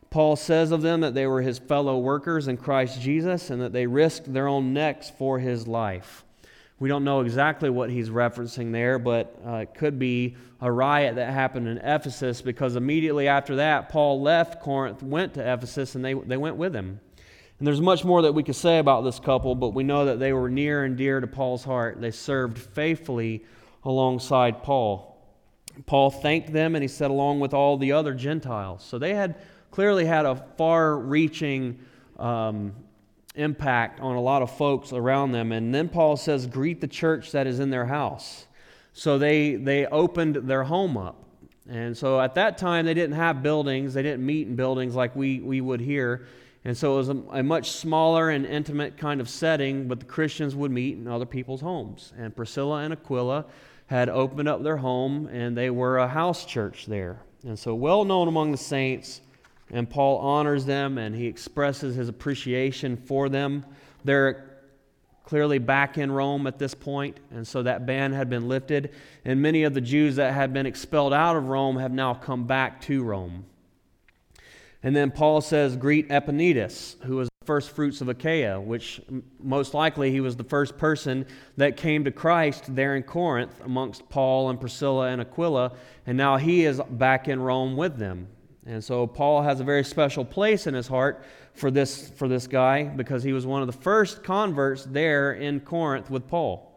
[0.09, 3.73] Paul says of them that they were his fellow workers in Christ Jesus and that
[3.73, 6.23] they risked their own necks for his life.
[6.79, 11.15] We don't know exactly what he's referencing there, but uh, it could be a riot
[11.15, 16.05] that happened in Ephesus because immediately after that, Paul left Corinth, went to Ephesus, and
[16.05, 16.99] they, they went with him.
[17.59, 20.19] And there's much more that we could say about this couple, but we know that
[20.19, 21.99] they were near and dear to Paul's heart.
[21.99, 23.43] They served faithfully
[23.83, 25.17] alongside Paul.
[25.85, 28.83] Paul thanked them and he said, along with all the other Gentiles.
[28.83, 29.35] So they had
[29.71, 31.79] clearly had a far reaching
[32.17, 32.73] um,
[33.35, 35.51] impact on a lot of folks around them.
[35.51, 38.45] And then Paul says, greet the church that is in their house.
[38.93, 41.23] So they, they opened their home up.
[41.69, 45.15] And so at that time, they didn't have buildings, they didn't meet in buildings like
[45.15, 46.25] we, we would here.
[46.67, 50.05] And so it was a, a, much smaller and intimate kind of setting, but the
[50.05, 52.11] Christians would meet in other people's homes.
[52.17, 53.45] And Priscilla and Aquila
[53.85, 57.21] had opened up their home, and they were a house church there.
[57.45, 59.21] And so, well known among the saints,
[59.71, 63.65] and Paul honors them and he expresses his appreciation for them.
[64.03, 64.59] They're
[65.23, 68.91] clearly back in Rome at this point, and so that ban had been lifted.
[69.23, 72.45] And many of the Jews that had been expelled out of Rome have now come
[72.45, 73.45] back to Rome.
[74.83, 79.01] And then Paul says, Greet Epaenetus, who was the first fruits of Achaia, which
[79.41, 81.25] most likely he was the first person
[81.57, 85.73] that came to Christ there in Corinth amongst Paul and Priscilla and Aquila.
[86.05, 88.27] And now he is back in Rome with them.
[88.65, 92.47] And so Paul has a very special place in his heart for this, for this
[92.47, 96.67] guy because he was one of the first converts there in Corinth with Paul.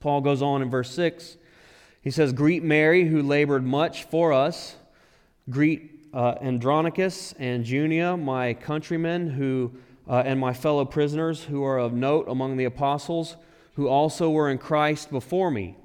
[0.00, 1.36] Paul goes on in verse 6.
[2.02, 4.76] He says, Greet Mary, who labored much for us.
[5.48, 9.70] Greet uh, Andronicus and Junia, my countrymen, who,
[10.08, 13.36] uh, and my fellow prisoners who are of note among the apostles,
[13.74, 15.76] who also were in Christ before me.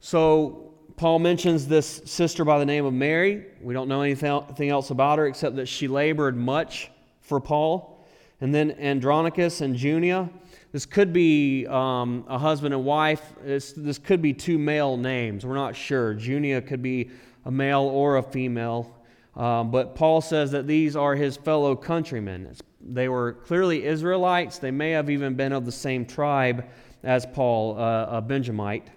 [0.00, 3.44] So, Paul mentions this sister by the name of Mary.
[3.60, 8.06] We don't know anything else about her except that she labored much for Paul.
[8.40, 10.30] And then Andronicus and Junia.
[10.72, 13.34] This could be um, a husband and wife.
[13.44, 15.44] It's, this could be two male names.
[15.44, 16.14] We're not sure.
[16.14, 17.10] Junia could be
[17.44, 18.93] a male or a female.
[19.36, 22.54] Um, but Paul says that these are his fellow countrymen.
[22.80, 24.58] They were clearly Israelites.
[24.58, 26.66] They may have even been of the same tribe
[27.02, 28.88] as Paul, uh, a Benjamite.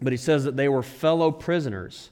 [0.00, 2.10] But he says that they were fellow prisoners.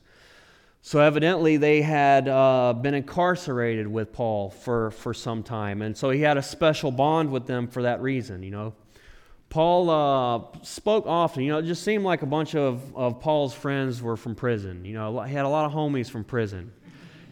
[0.82, 5.82] So evidently they had uh, been incarcerated with Paul for, for some time.
[5.82, 8.74] And so he had a special bond with them for that reason, you know.
[9.48, 11.42] Paul uh, spoke often.
[11.42, 14.84] You know, it just seemed like a bunch of, of Paul's friends were from prison.
[14.84, 16.72] You know, he had a lot of homies from prison.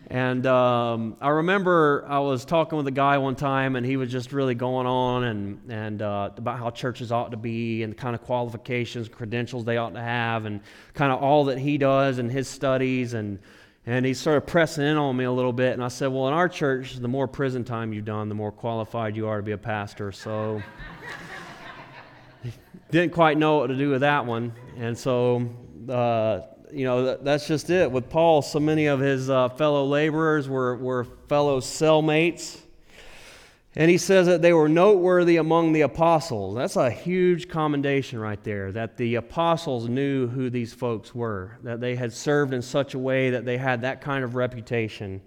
[0.08, 4.12] And um, I remember I was talking with a guy one time, and he was
[4.12, 7.96] just really going on and, and uh, about how churches ought to be and the
[7.96, 10.60] kind of qualifications, credentials they ought to have, and
[10.92, 13.14] kind of all that he does and his studies.
[13.14, 13.38] And,
[13.86, 15.72] and he started pressing in on me a little bit.
[15.72, 18.52] And I said, Well, in our church, the more prison time you've done, the more
[18.52, 20.12] qualified you are to be a pastor.
[20.12, 20.62] So
[22.90, 24.52] didn't quite know what to do with that one.
[24.76, 25.48] And so
[25.88, 26.40] uh,
[26.74, 27.90] you know, that's just it.
[27.90, 32.60] With Paul, so many of his uh, fellow laborers were, were fellow cellmates.
[33.76, 36.54] And he says that they were noteworthy among the apostles.
[36.54, 41.80] That's a huge commendation right there, that the apostles knew who these folks were, that
[41.80, 45.20] they had served in such a way that they had that kind of reputation.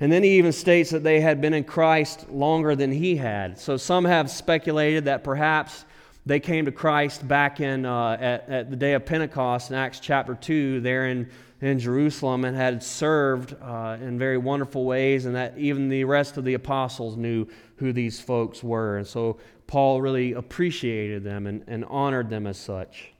[0.00, 3.60] And then he even states that they had been in Christ longer than he had.
[3.60, 5.84] So some have speculated that perhaps
[6.26, 10.00] they came to Christ back in uh, at, at, the day of Pentecost in Acts
[10.00, 15.34] chapter 2 there in, in Jerusalem and had served uh, in very wonderful ways, and
[15.34, 18.98] that even the rest of the apostles knew who these folks were.
[18.98, 23.12] And so Paul really appreciated them and, and honored them as such.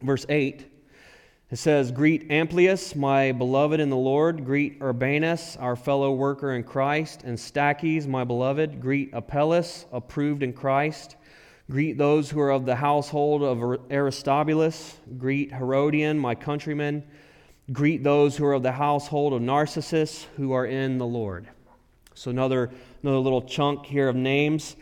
[0.00, 0.66] Verse 8
[1.50, 4.44] it says, Greet Amplias, my beloved in the Lord.
[4.44, 7.22] Greet Urbanus, our fellow worker in Christ.
[7.24, 8.82] And Stachys, my beloved.
[8.82, 11.16] Greet Apelles, approved in Christ.
[11.70, 14.96] Greet those who are of the household of Aristobulus.
[15.18, 17.04] Greet Herodion, my countrymen.
[17.70, 21.46] Greet those who are of the household of Narcissus, who are in the Lord.
[22.14, 22.70] So, another,
[23.02, 24.76] another little chunk here of names.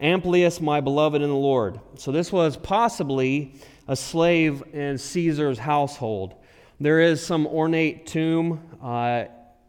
[0.00, 1.78] Amplias, my beloved in the Lord.
[1.96, 6.36] So, this was possibly a slave in Caesar's household.
[6.80, 9.24] There is some ornate tomb uh,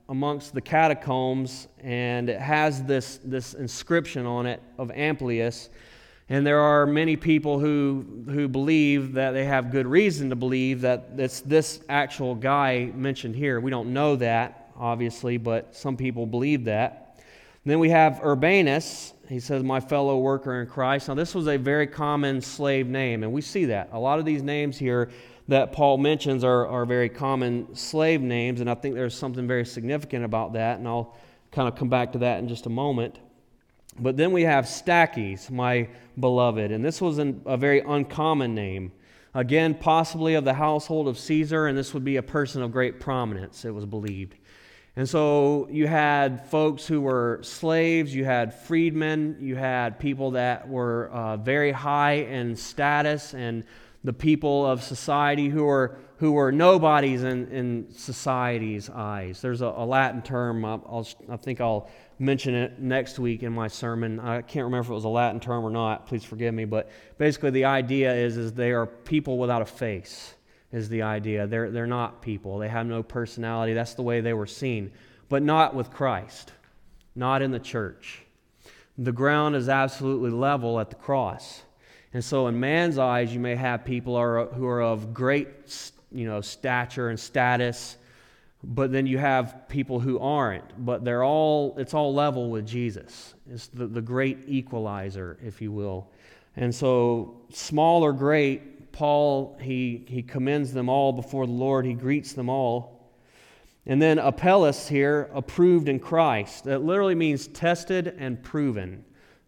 [0.07, 5.67] amongst the catacombs, and it has this, this inscription on it of Amplias.
[6.31, 10.79] And there are many people who, who believe that they have good reason to believe
[10.79, 13.59] that it's this actual guy mentioned here.
[13.59, 17.15] We don't know that, obviously, but some people believe that.
[17.17, 19.11] And then we have Urbanus.
[19.27, 21.09] He says, My fellow worker in Christ.
[21.09, 23.89] Now, this was a very common slave name, and we see that.
[23.91, 25.11] A lot of these names here
[25.49, 29.65] that Paul mentions are, are very common slave names, and I think there's something very
[29.65, 31.13] significant about that, and I'll
[31.51, 33.19] kind of come back to that in just a moment.
[33.99, 38.91] But then we have Stachys, my beloved, and this was an, a very uncommon name.
[39.33, 42.99] Again, possibly of the household of Caesar, and this would be a person of great
[42.99, 44.35] prominence, it was believed.
[44.95, 50.67] And so you had folks who were slaves, you had freedmen, you had people that
[50.67, 53.63] were uh, very high in status, and
[54.03, 59.41] the people of society who were, who were nobodies in, in society's eyes.
[59.41, 61.89] There's a, a Latin term, I'll, I'll, i think I'll
[62.21, 64.19] mention it next week in my sermon.
[64.19, 66.05] I can't remember if it was a Latin term or not.
[66.05, 66.65] Please forgive me.
[66.65, 70.35] But basically, the idea is, is they are people without a face,
[70.71, 71.47] is the idea.
[71.47, 73.73] They're, they're not people, they have no personality.
[73.73, 74.91] That's the way they were seen.
[75.29, 76.53] But not with Christ,
[77.15, 78.21] not in the church.
[78.97, 81.63] The ground is absolutely level at the cross.
[82.13, 85.47] And so, in man's eyes, you may have people are, who are of great
[86.11, 87.97] you know, stature and status
[88.63, 93.33] but then you have people who aren't but they're all it's all level with jesus.
[93.49, 96.09] It's the, the great equalizer if you will.
[96.55, 101.85] And so small or great paul he he commends them all before the lord.
[101.85, 102.99] He greets them all.
[103.87, 106.65] And then apelles here approved in christ.
[106.65, 109.03] That literally means tested and proven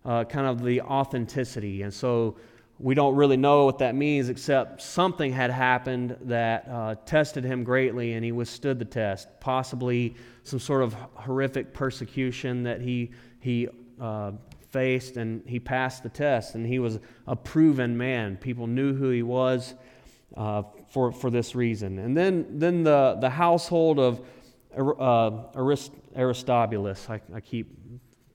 [0.05, 1.83] uh, kind of the authenticity.
[1.83, 2.37] And so
[2.83, 7.63] we don't really know what that means, except something had happened that uh, tested him
[7.63, 9.29] greatly and he withstood the test.
[9.39, 13.69] Possibly some sort of horrific persecution that he, he
[14.01, 14.33] uh,
[14.71, 18.35] faced and he passed the test and he was a proven man.
[18.35, 19.75] People knew who he was
[20.35, 21.99] uh, for, for this reason.
[21.99, 24.19] And then, then the, the household of
[24.77, 27.77] uh, Arist- Aristobulus, I, I keep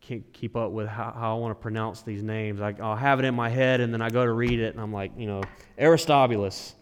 [0.08, 2.62] can't keep up with how, how I want to pronounce these names.
[2.62, 4.80] I, will have it in my head, and then I go to read it, and
[4.80, 5.42] I'm like, you know,
[5.76, 6.74] Aristobulus.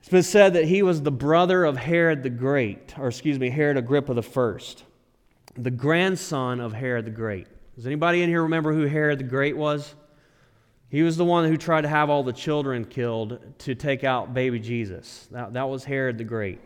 [0.00, 3.48] It's been said that he was the brother of Herod the Great, or excuse me,
[3.48, 4.82] Herod Agrippa the First,
[5.54, 7.46] the grandson of Herod the Great.
[7.76, 9.94] Does anybody in here remember who Herod the Great was?
[10.88, 14.34] He was the one who tried to have all the children killed to take out
[14.34, 15.28] baby Jesus.
[15.30, 16.58] That, that was Herod the Great.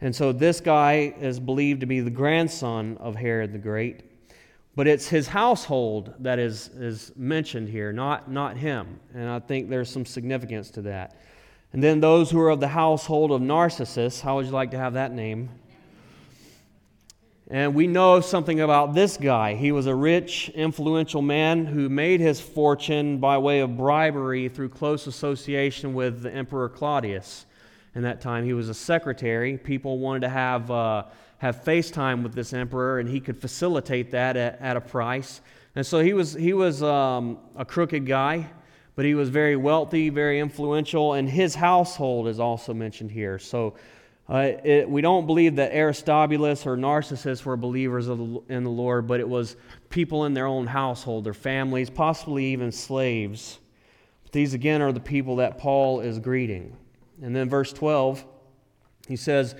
[0.00, 4.02] And so this guy is believed to be the grandson of Herod the Great.
[4.74, 9.00] But it's his household that is, is mentioned here, not, not him.
[9.14, 11.16] And I think there's some significance to that.
[11.74, 14.78] And then those who are of the household of Narcissus, how would you like to
[14.78, 15.50] have that name?
[17.48, 19.54] And we know something about this guy.
[19.54, 24.70] He was a rich, influential man who made his fortune by way of bribery through
[24.70, 27.44] close association with the Emperor Claudius.
[27.94, 29.58] In that time, he was a secretary.
[29.58, 30.70] People wanted to have.
[30.70, 31.04] Uh,
[31.42, 35.40] have FaceTime with this emperor, and he could facilitate that at, at a price.
[35.74, 38.48] And so he was, he was um, a crooked guy,
[38.94, 43.40] but he was very wealthy, very influential, and his household is also mentioned here.
[43.40, 43.74] So
[44.28, 49.08] uh, it, we don't believe that Aristobulus or Narcissus were believers the, in the Lord,
[49.08, 49.56] but it was
[49.90, 53.58] people in their own household, their families, possibly even slaves.
[54.22, 56.76] But these, again, are the people that Paul is greeting.
[57.20, 58.24] And then verse 12,
[59.08, 59.56] he says,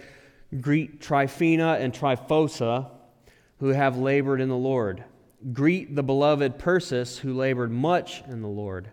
[0.61, 2.91] Greet Tryphena and Tryphosa,
[3.59, 5.05] who have labored in the Lord.
[5.53, 8.91] Greet the beloved Persis, who labored much in the Lord.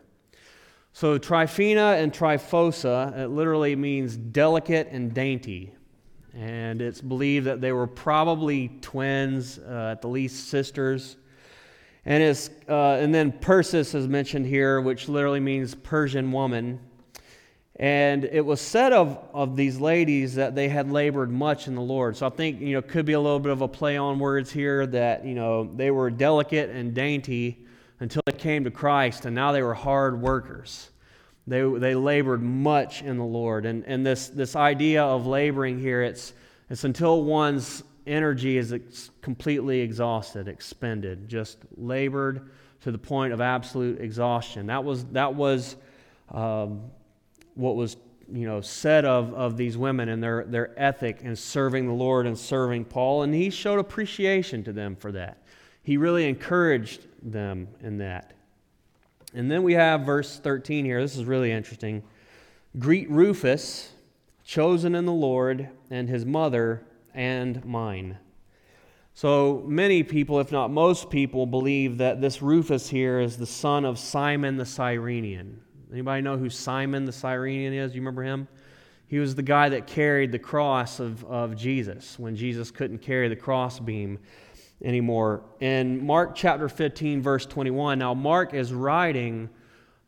[0.93, 5.73] So, Tryphena and Tryphosa, it literally means delicate and dainty.
[6.33, 11.17] And it's believed that they were probably twins, uh, at the least sisters.
[12.05, 16.79] And, it's, uh, and then Persis is mentioned here, which literally means Persian woman.
[17.79, 21.81] And it was said of, of these ladies that they had labored much in the
[21.81, 22.17] Lord.
[22.17, 24.51] So I think, you know, could be a little bit of a play on words
[24.51, 27.65] here that, you know, they were delicate and dainty
[28.01, 30.89] until they came to Christ, and now they were hard workers.
[31.47, 33.65] They, they labored much in the Lord.
[33.65, 36.33] And, and this, this idea of laboring here, it's,
[36.69, 43.39] it's until one's energy is ex- completely exhausted, expended, just labored to the point of
[43.39, 44.67] absolute exhaustion.
[44.67, 45.75] That was, that was
[46.29, 46.91] um,
[47.55, 47.97] what was
[48.31, 52.27] you know said of, of these women and their, their ethic and serving the Lord
[52.27, 55.43] and serving Paul, and he showed appreciation to them for that.
[55.83, 58.33] He really encouraged them in that.
[59.33, 61.01] And then we have verse 13 here.
[61.01, 62.03] This is really interesting.
[62.77, 63.91] Greet Rufus,
[64.43, 66.83] chosen in the Lord, and his mother
[67.13, 68.17] and mine.
[69.13, 73.85] So many people, if not most people, believe that this Rufus here is the son
[73.85, 75.61] of Simon the Cyrenian.
[75.91, 77.95] Anybody know who Simon the Cyrenian is?
[77.95, 78.47] You remember him?
[79.07, 83.27] He was the guy that carried the cross of, of Jesus when Jesus couldn't carry
[83.27, 84.19] the cross beam
[84.83, 85.41] anymore.
[85.59, 89.49] In Mark chapter 15, verse 21, now Mark is writing,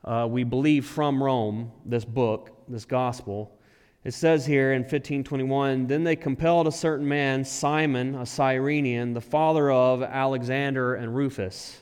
[0.05, 3.57] uh, we believe, from Rome, this book, this gospel.
[4.03, 9.21] It says here in 1521, then they compelled a certain man, Simon, a Cyrenian, the
[9.21, 11.80] father of Alexander and Rufus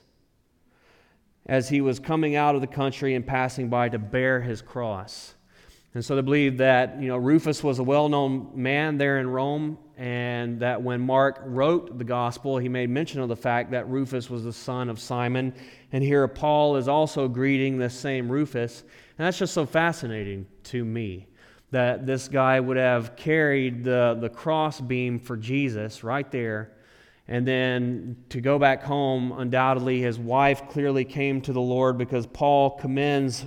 [1.49, 5.33] as he was coming out of the country and passing by to bear his cross.
[5.95, 9.79] And so they believe that, you know, Rufus was a well-known man there in Rome,
[9.97, 14.29] and that when Mark wrote the gospel, he made mention of the fact that Rufus
[14.29, 15.51] was the son of Simon.
[15.91, 18.81] And here Paul is also greeting this same Rufus.
[19.17, 21.25] And that's just so fascinating to me
[21.71, 26.73] that this guy would have carried the, the cross beam for Jesus right there
[27.29, 32.25] and then to go back home, undoubtedly, his wife clearly came to the Lord because
[32.25, 33.45] Paul commends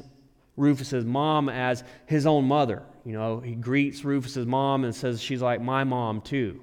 [0.57, 2.85] Rufus's mom as his own mother.
[3.05, 6.63] You know, he greets Rufus's mom and says she's like my mom too.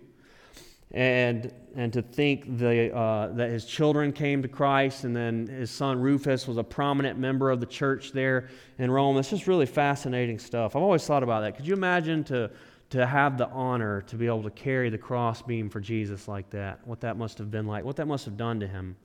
[0.92, 5.70] And and to think the, uh, that his children came to Christ, and then his
[5.70, 9.18] son Rufus was a prominent member of the church there in Rome.
[9.18, 10.76] It's just really fascinating stuff.
[10.76, 11.56] I've always thought about that.
[11.56, 12.50] Could you imagine to
[12.92, 16.86] to have the honor to be able to carry the crossbeam for Jesus like that,
[16.88, 18.96] what that must have been like, what that must have done to him.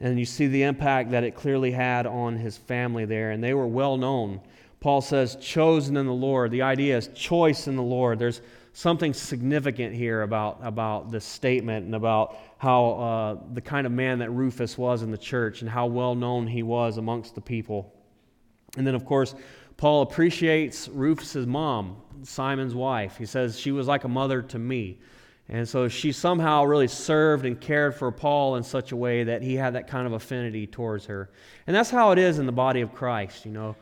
[0.00, 3.52] And you see the impact that it clearly had on his family there, and they
[3.52, 4.40] were well known.
[4.80, 6.50] Paul says, chosen in the Lord.
[6.50, 8.18] The idea is choice in the Lord.
[8.18, 8.40] There's
[8.72, 14.20] something significant here about, about this statement and about how uh, the kind of man
[14.20, 17.92] that Rufus was in the church and how well known he was amongst the people.
[18.76, 19.34] And then, of course,
[19.80, 23.16] Paul appreciates Rufus's mom, Simon's wife.
[23.16, 24.98] He says she was like a mother to me.
[25.48, 29.40] And so she somehow really served and cared for Paul in such a way that
[29.40, 31.30] he had that kind of affinity towards her.
[31.66, 33.74] And that's how it is in the body of Christ, you know.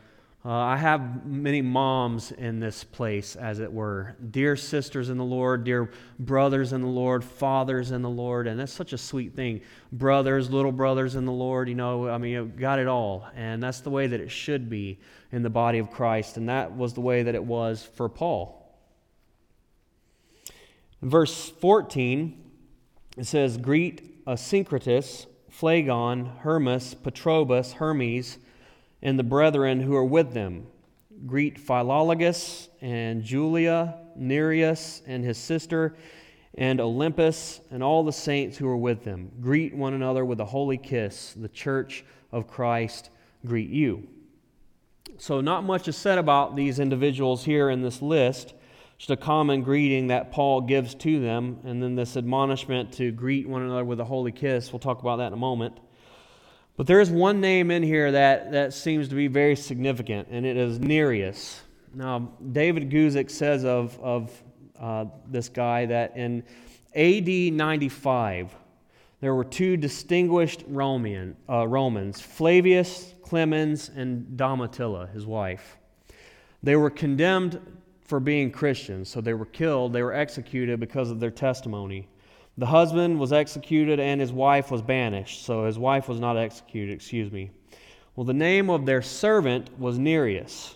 [0.48, 4.16] Uh, I have many moms in this place, as it were.
[4.30, 8.58] Dear sisters in the Lord, dear brothers in the Lord, fathers in the Lord, and
[8.58, 9.60] that's such a sweet thing.
[9.92, 13.28] Brothers, little brothers in the Lord, you know, I mean, got it all.
[13.36, 15.00] And that's the way that it should be
[15.32, 16.38] in the body of Christ.
[16.38, 18.74] And that was the way that it was for Paul.
[21.02, 22.50] Verse 14,
[23.18, 28.38] it says, Greet Asyncritus, Phlegon, Hermas, Patrobas, Hermes,
[29.02, 30.66] and the brethren who are with them.
[31.26, 35.96] Greet Philologus and Julia, Nereus and his sister,
[36.56, 39.30] and Olympas, and all the saints who are with them.
[39.40, 41.34] Greet one another with a holy kiss.
[41.34, 43.10] The church of Christ
[43.46, 44.08] greet you.
[45.18, 48.54] So, not much is said about these individuals here in this list.
[48.98, 53.48] Just a common greeting that Paul gives to them, and then this admonishment to greet
[53.48, 54.72] one another with a holy kiss.
[54.72, 55.78] We'll talk about that in a moment.
[56.78, 60.46] But there is one name in here that, that seems to be very significant, and
[60.46, 61.60] it is Nereus.
[61.92, 64.42] Now, David Guzik says of, of
[64.78, 66.44] uh, this guy that in
[66.94, 68.54] AD 95,
[69.20, 75.78] there were two distinguished Roman, uh, Romans, Flavius Clemens and Domitilla, his wife.
[76.62, 77.60] They were condemned
[78.04, 82.06] for being Christians, so they were killed, they were executed because of their testimony.
[82.58, 85.44] The husband was executed and his wife was banished.
[85.44, 87.52] So his wife was not executed, excuse me.
[88.16, 90.74] Well, the name of their servant was Nereus.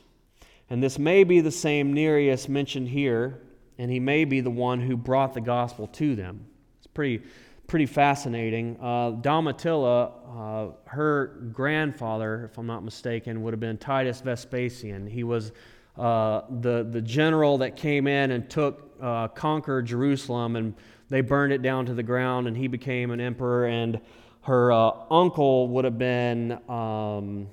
[0.70, 3.40] And this may be the same Nereus mentioned here,
[3.78, 6.46] and he may be the one who brought the gospel to them.
[6.78, 7.24] It's pretty,
[7.66, 8.78] pretty fascinating.
[8.80, 15.04] Uh, Domitilla, uh, her grandfather, if I'm not mistaken, would have been Titus Vespasian.
[15.04, 15.50] He was
[15.98, 20.74] uh, the, the general that came in and took, uh, conquered Jerusalem and
[21.12, 23.66] they burned it down to the ground, and he became an emperor.
[23.66, 24.00] And
[24.42, 27.48] her uh, uncle would have been, um,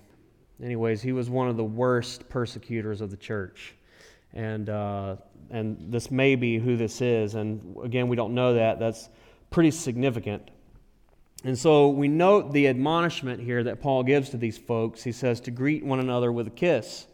[0.63, 3.75] anyways, he was one of the worst persecutors of the church.
[4.33, 5.17] And, uh,
[5.49, 7.35] and this may be who this is.
[7.35, 8.79] And again, we don't know that.
[8.79, 9.09] That's
[9.49, 10.51] pretty significant.
[11.43, 15.03] And so we note the admonishment here that Paul gives to these folks.
[15.03, 17.07] He says to greet one another with a kiss.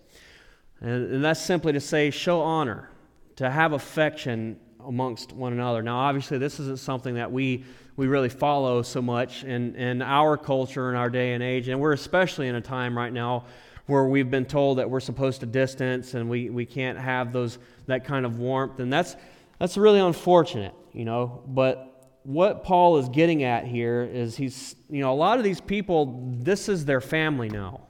[0.79, 2.91] And, and that's simply to say, show honor,
[3.37, 5.81] to have affection amongst one another.
[5.81, 7.63] Now, obviously, this isn't something that we,
[7.95, 11.79] we really follow so much in, in our culture in our day and age, and
[11.79, 13.45] we're especially in a time right now
[13.87, 17.59] where we've been told that we're supposed to distance and we, we can't have those
[17.85, 19.15] that kind of warmth, and that's
[19.59, 21.43] that's really unfortunate, you know.
[21.47, 21.91] But
[22.23, 26.19] what Paul is getting at here is he's you know a lot of these people
[26.39, 27.81] this is their family now.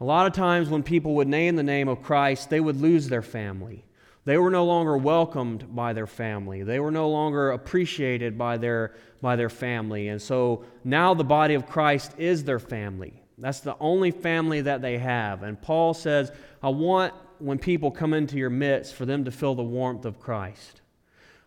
[0.00, 3.08] A lot of times when people would name the name of Christ, they would lose
[3.08, 3.85] their family.
[4.26, 6.64] They were no longer welcomed by their family.
[6.64, 10.08] They were no longer appreciated by their, by their family.
[10.08, 13.22] And so now the body of Christ is their family.
[13.38, 15.44] That's the only family that they have.
[15.44, 19.54] And Paul says, I want when people come into your midst for them to feel
[19.54, 20.80] the warmth of Christ.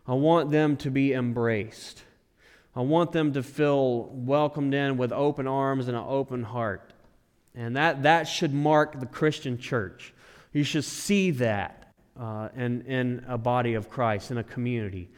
[0.06, 2.02] I want them to be embraced.
[2.74, 6.94] I want them to feel welcomed in with open arms and an open heart.
[7.54, 10.14] And that, that should mark the Christian church.
[10.54, 11.79] You should see that
[12.20, 15.08] uh, in, in a body of Christ, in a community.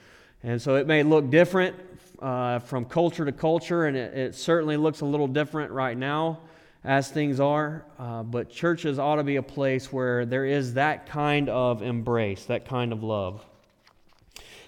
[0.44, 1.76] And so it may look different
[2.20, 6.38] uh, from culture to culture, and it, it, certainly looks a little different right now
[6.84, 7.84] as things are.
[7.98, 12.44] Uh, but churches ought to be a place where there is that kind of embrace,
[12.44, 13.44] that kind of love.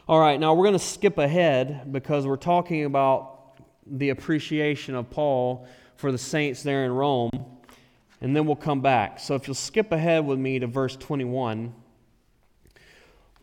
[0.09, 5.09] All right, now we're going to skip ahead because we're talking about the appreciation of
[5.09, 7.31] Paul for the saints there in Rome,
[8.21, 9.21] and then we'll come back.
[9.21, 11.73] So if you'll skip ahead with me to verse 21.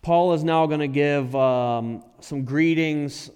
[0.01, 3.29] Paul is now going to give um, some greetings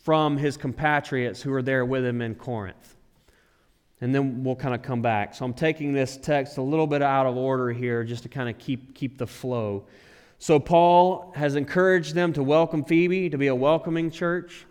[0.00, 2.96] from his compatriots who are there with him in Corinth.
[4.02, 5.34] And then we'll kind of come back.
[5.34, 8.50] So I'm taking this text a little bit out of order here just to kind
[8.50, 9.86] of keep, keep the flow.
[10.38, 14.66] So Paul has encouraged them to welcome Phoebe, to be a welcoming church.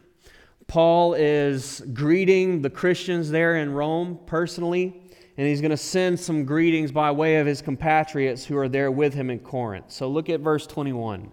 [0.68, 5.01] Paul is greeting the Christians there in Rome personally
[5.42, 8.92] and he's going to send some greetings by way of his compatriots who are there
[8.92, 9.86] with him in Corinth.
[9.88, 11.32] So look at verse 21.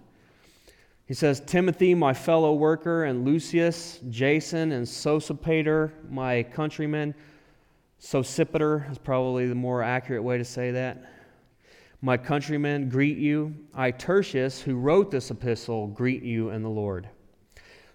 [1.04, 7.14] He says, Timothy, my fellow worker, and Lucius, Jason, and Sosipater, my countrymen.
[8.00, 11.12] Sosipater is probably the more accurate way to say that.
[12.00, 13.54] My countrymen greet you.
[13.74, 17.10] I, Tertius, who wrote this epistle, greet you in the Lord.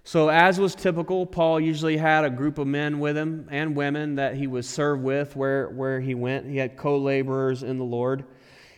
[0.06, 4.16] So, as was typical, Paul usually had a group of men with him and women
[4.16, 6.45] that he would serve with where, where he went.
[6.45, 8.26] He had co laborers in the Lord.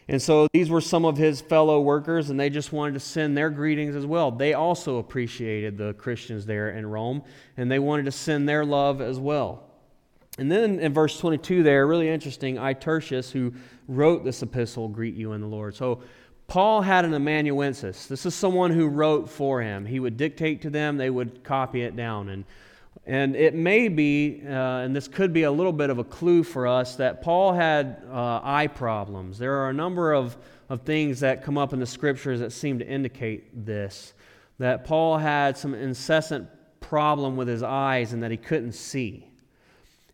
[0.07, 3.35] And so these were some of his fellow workers, and they just wanted to send
[3.35, 4.29] their greetings as well.
[4.29, 7.23] They also appreciated the Christians there in Rome,
[7.57, 9.63] and they wanted to send their love as well.
[10.37, 13.53] And then in verse 22 there, really interesting, I, Tertius, who
[13.87, 15.75] wrote this epistle, greet you in the Lord.
[15.75, 16.01] So
[16.47, 18.05] Paul had an amanuensis.
[18.05, 19.85] This is someone who wrote for him.
[19.85, 22.29] He would dictate to them, they would copy it down.
[22.29, 22.45] And,
[23.05, 26.43] and it may be, uh, and this could be a little bit of a clue
[26.43, 29.37] for us, that Paul had uh, eye problems.
[29.37, 30.37] There are a number of,
[30.69, 34.13] of things that come up in the scriptures that seem to indicate this.
[34.59, 36.47] That Paul had some incessant
[36.79, 39.27] problem with his eyes and that he couldn't see.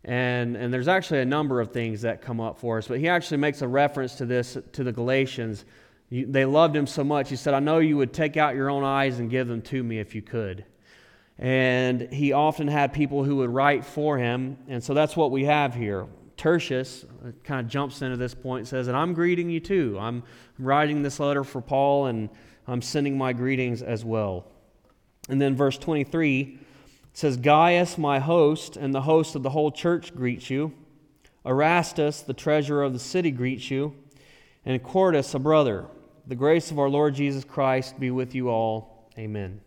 [0.03, 3.07] And, and there's actually a number of things that come up for us, but he
[3.07, 5.65] actually makes a reference to this to the Galatians.
[6.12, 7.30] They loved him so much.
[7.30, 9.82] He said, I know you would take out your own eyes and give them to
[9.82, 10.66] me if you could.
[11.39, 14.57] And he often had people who would write for him.
[14.68, 16.07] And so that's what we have here.
[16.36, 19.97] Tertius uh, kind of jumps into this point and says, And I'm greeting you too.
[19.99, 20.24] I'm
[20.59, 22.30] writing this letter for Paul and
[22.68, 24.45] I'm sending my greetings as well.
[25.30, 26.59] And then verse 23
[27.14, 30.74] says, Gaius, my host, and the host of the whole church greets you.
[31.45, 33.95] Erastus, the treasurer of the city, greets you.
[34.66, 35.88] And Quartus, a brother.
[36.28, 39.09] The grace of our Lord Jesus Christ be with you all.
[39.17, 39.59] Amen.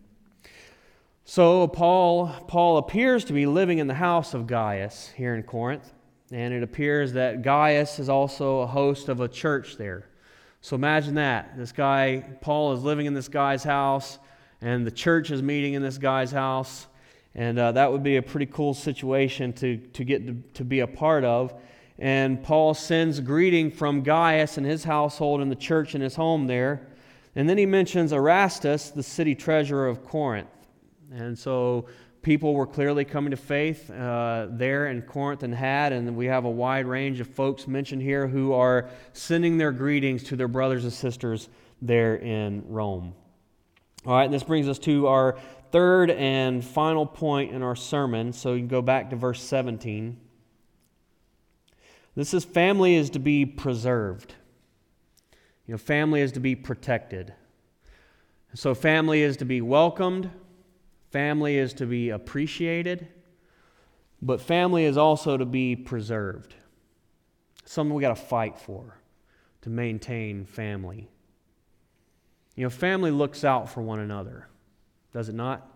[1.24, 5.92] So Paul, Paul appears to be living in the house of Gaius here in Corinth,
[6.30, 10.07] and it appears that Gaius is also a host of a church there.
[10.61, 11.57] So imagine that.
[11.57, 14.18] This guy, Paul, is living in this guy's house,
[14.61, 16.86] and the church is meeting in this guy's house.
[17.34, 20.80] And uh, that would be a pretty cool situation to, to get to, to be
[20.80, 21.52] a part of.
[21.99, 26.47] And Paul sends greeting from Gaius and his household and the church in his home
[26.47, 26.88] there.
[27.36, 30.49] And then he mentions Erastus, the city treasurer of Corinth.
[31.12, 31.86] And so
[32.22, 36.45] people were clearly coming to faith uh, there in Corinth and had, and we have
[36.45, 40.84] a wide range of folks mentioned here who are sending their greetings to their brothers
[40.84, 41.49] and sisters
[41.82, 43.14] there in Rome.
[44.07, 45.38] All right, and this brings us to our
[45.70, 48.32] third and final point in our sermon.
[48.32, 50.18] So you can go back to verse 17.
[52.14, 54.34] This is family is to be preserved.
[55.66, 57.34] You know, family is to be protected.
[58.54, 60.30] So family is to be welcomed,
[61.10, 63.08] family is to be appreciated,
[64.22, 66.54] but family is also to be preserved.
[67.64, 68.98] Something we got to fight for
[69.62, 71.08] to maintain family.
[72.54, 74.46] You know, family looks out for one another
[75.14, 75.66] does it not?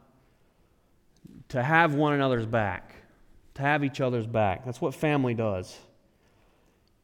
[1.51, 2.95] To have one another's back,
[3.55, 4.65] to have each other's back.
[4.65, 5.79] That's what family does.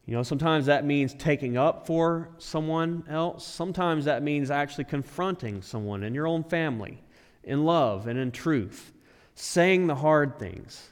[0.06, 3.46] You know, sometimes that means taking up for someone else.
[3.46, 7.02] Sometimes that means actually confronting someone in your own family
[7.42, 8.92] in love and in truth,
[9.34, 10.90] saying the hard things,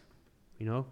[0.58, 0.86] you know,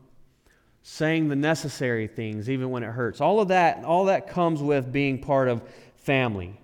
[0.82, 3.20] saying the necessary things even when it hurts.
[3.20, 5.62] All of that, all that comes with being part of
[5.96, 6.60] family.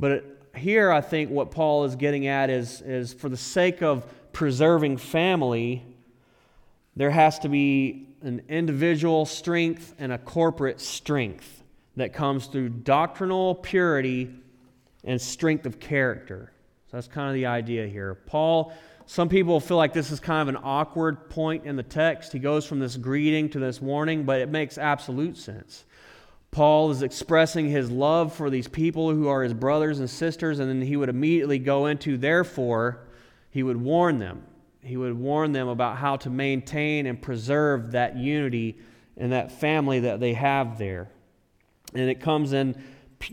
[0.00, 0.24] But
[0.56, 4.96] here I think what Paul is getting at is, is for the sake of preserving
[4.96, 5.84] family,
[6.96, 11.62] there has to be an individual strength and a corporate strength
[11.96, 14.30] that comes through doctrinal purity
[15.04, 16.52] and strength of character.
[16.90, 18.14] So that's kind of the idea here.
[18.14, 18.72] Paul,
[19.06, 22.32] some people feel like this is kind of an awkward point in the text.
[22.32, 25.84] He goes from this greeting to this warning, but it makes absolute sense.
[26.50, 30.68] Paul is expressing his love for these people who are his brothers and sisters, and
[30.68, 33.00] then he would immediately go into, therefore,
[33.50, 34.44] he would warn them.
[34.82, 38.78] He would warn them about how to maintain and preserve that unity
[39.16, 41.10] and that family that they have there.
[41.94, 42.80] And it comes in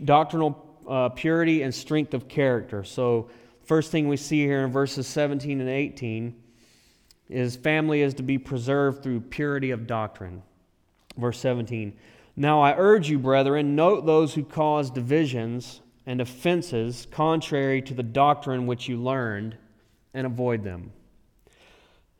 [0.04, 2.84] doctrinal uh, purity and strength of character.
[2.84, 3.28] So,
[3.64, 6.34] first thing we see here in verses 17 and 18
[7.28, 10.42] is family is to be preserved through purity of doctrine.
[11.16, 11.96] Verse 17.
[12.36, 18.02] Now I urge you, brethren, note those who cause divisions and offenses contrary to the
[18.02, 19.56] doctrine which you learned,
[20.14, 20.92] and avoid them.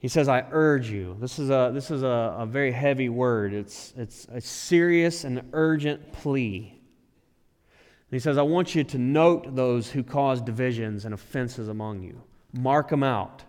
[0.07, 1.17] He says, I urge you.
[1.19, 3.53] This is a, this is a, a very heavy word.
[3.53, 6.69] It's, it's a serious and urgent plea.
[6.69, 12.05] And he says, I want you to note those who cause divisions and offenses among
[12.05, 12.23] you.
[12.53, 13.43] Mark them out.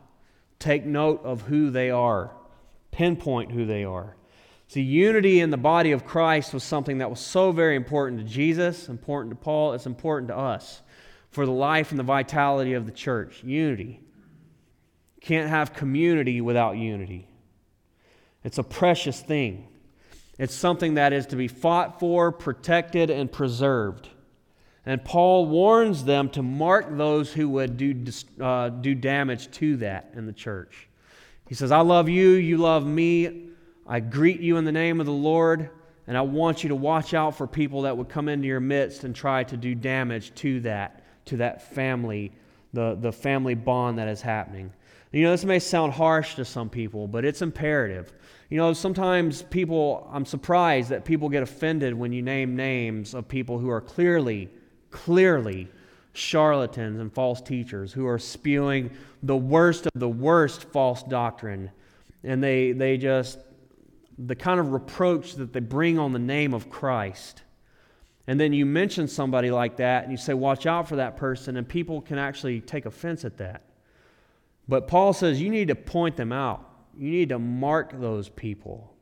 [0.58, 2.32] Take note of who they are.
[2.90, 4.18] Pinpoint who they are.
[4.68, 8.26] See, unity in the body of Christ was something that was so very important to
[8.26, 10.82] Jesus, important to Paul, it's important to us
[11.30, 13.44] for the life and the vitality of the church.
[13.44, 14.02] Unity.
[15.22, 17.28] Can't have community without unity.
[18.44, 19.68] It's a precious thing.
[20.38, 24.10] It's something that is to be fought for, protected, and preserved.
[24.86, 28.06] And Paul warns them to mark those who would do,
[28.40, 30.88] uh, do damage to that in the church.
[31.50, 33.50] He says, I love you, you love me.
[33.86, 35.70] I greet you in the name of the Lord,
[36.08, 39.04] and I want you to watch out for people that would come into your midst
[39.04, 42.32] and try to do damage to that, to that family,
[42.74, 44.72] the, the family bond that is happening.
[45.18, 48.14] You know, this may sound harsh to some people, but it's imperative.
[48.52, 53.28] You know, sometimes people, I'm surprised that people get offended when you name names of
[53.28, 54.48] people who are clearly,
[54.92, 55.70] clearly
[56.14, 58.92] charlatans and false teachers who are spewing
[59.24, 61.72] the worst of the worst false doctrine.
[62.24, 63.40] And they, they just
[64.20, 67.42] the kind of reproach that they bring on the name of Christ.
[68.28, 71.58] And then you mention somebody like that and you say, watch out for that person,
[71.58, 73.64] and people can actually take offense at that.
[74.68, 78.94] But Paul says you need to point them out, you need to mark those people.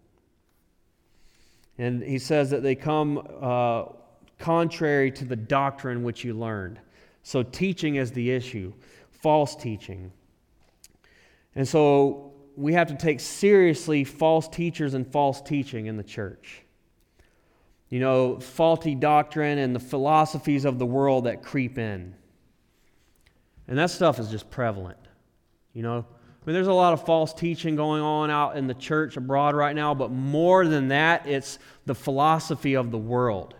[1.77, 3.85] And he says that they come uh,
[4.39, 6.79] contrary to the doctrine which you learned.
[7.23, 8.71] So, teaching is the issue,
[9.09, 10.11] false teaching.
[11.55, 16.61] And so, we have to take seriously false teachers and false teaching in the church.
[17.89, 22.15] You know, faulty doctrine and the philosophies of the world that creep in.
[23.67, 24.97] And that stuff is just prevalent.
[25.75, 25.97] You know,
[26.45, 29.55] I mean, there's a lot of false teaching going on out in the church abroad
[29.55, 33.53] right now, but more than that, it's the philosophy of the world.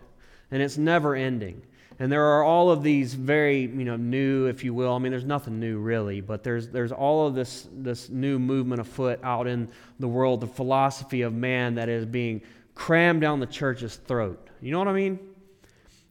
[0.50, 1.62] And it's never ending.
[1.98, 4.94] And there are all of these very, you know, new, if you will.
[4.94, 8.80] I mean, there's nothing new really, but there's there's all of this this new movement
[8.80, 12.42] afoot out in the world, the philosophy of man that is being
[12.74, 14.48] crammed down the church's throat.
[14.60, 15.18] You know what I mean?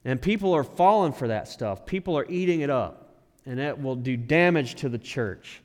[0.04, 1.86] And people are falling for that stuff.
[1.86, 5.62] People are eating it up, and it will do damage to the church.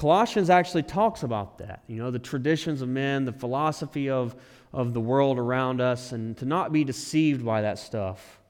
[0.00, 1.82] Colossians actually talks about that.
[1.86, 4.34] You know, the traditions of men, the philosophy of,
[4.72, 8.40] of the world around us, and to not be deceived by that stuff.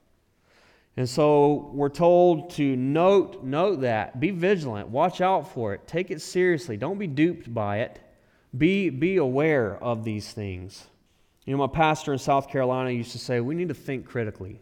[0.96, 4.20] And so we're told to note, note that.
[4.20, 4.90] Be vigilant.
[4.90, 5.88] Watch out for it.
[5.88, 6.76] Take it seriously.
[6.76, 7.98] Don't be duped by it.
[8.56, 10.86] Be, be aware of these things.
[11.46, 14.60] You know, my pastor in South Carolina used to say, we need to think critically.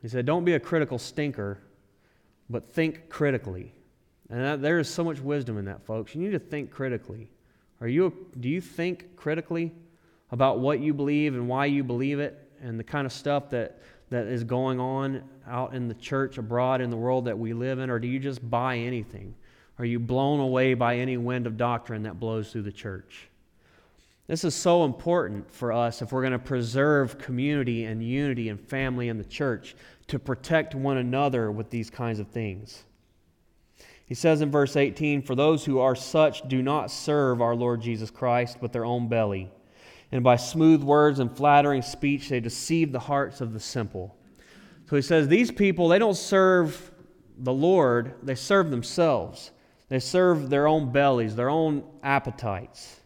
[0.00, 1.58] He said, don't be a critical stinker,
[2.48, 3.72] but think critically.
[4.30, 6.14] And that, there is so much wisdom in that, folks.
[6.14, 7.30] You need to think critically.
[7.80, 9.72] Are you, do you think critically
[10.30, 13.80] about what you believe and why you believe it and the kind of stuff that,
[14.10, 17.78] that is going on out in the church, abroad, in the world that we live
[17.78, 17.90] in?
[17.90, 19.34] Or do you just buy anything?
[19.78, 23.28] Are you blown away by any wind of doctrine that blows through the church?
[24.26, 28.58] This is so important for us if we're going to preserve community and unity and
[28.58, 32.84] family in the church to protect one another with these kinds of things.
[34.06, 37.80] He says in verse 18, For those who are such do not serve our Lord
[37.80, 39.50] Jesus Christ, but their own belly.
[40.12, 44.16] And by smooth words and flattering speech, they deceive the hearts of the simple.
[44.88, 46.92] So he says, These people, they don't serve
[47.38, 49.50] the Lord, they serve themselves.
[49.88, 53.00] They serve their own bellies, their own appetites.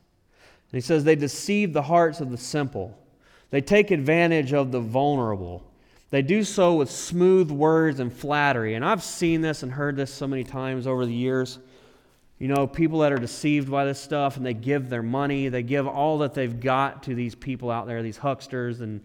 [0.71, 2.99] And he says, They deceive the hearts of the simple.
[3.51, 5.65] They take advantage of the vulnerable.
[6.11, 8.75] They do so with smooth words and flattery.
[8.75, 11.59] And I've seen this and heard this so many times over the years.
[12.39, 15.63] You know, people that are deceived by this stuff and they give their money, they
[15.63, 19.03] give all that they've got to these people out there, these hucksters and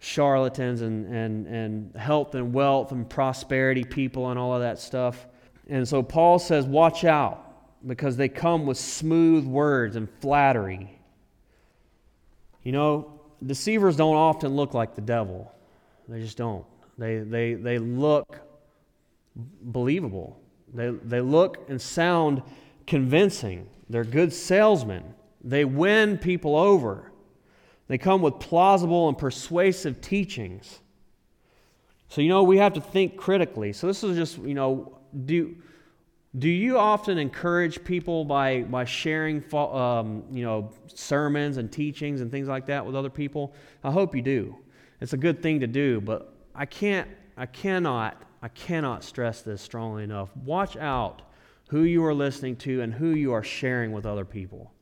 [0.00, 5.26] charlatans and, and, and health and wealth and prosperity people and all of that stuff.
[5.68, 7.44] And so Paul says, watch out
[7.86, 11.00] because they come with smooth words and flattery.
[12.62, 15.52] You know, deceivers don't often look like the devil.
[16.08, 16.64] They just don't.
[16.96, 18.40] They, they, they look
[19.36, 20.40] believable.
[20.72, 22.42] They, they look and sound
[22.86, 23.68] convincing.
[23.88, 25.04] They're good salesmen.
[25.42, 27.12] They win people over.
[27.86, 30.80] They come with plausible and persuasive teachings.
[32.08, 33.72] So, you know, we have to think critically.
[33.72, 35.56] So, this is just, you know, do,
[36.38, 42.30] do you often encourage people by, by sharing, um, you know, sermons and teachings and
[42.30, 43.54] things like that with other people?
[43.84, 44.56] I hope you do.
[45.00, 49.62] It's a good thing to do, but I can't, I cannot, I cannot stress this
[49.62, 50.36] strongly enough.
[50.36, 51.22] Watch out
[51.68, 54.72] who you are listening to and who you are sharing with other people.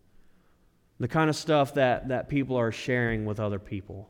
[0.98, 4.08] The kind of stuff that, that people are sharing with other people.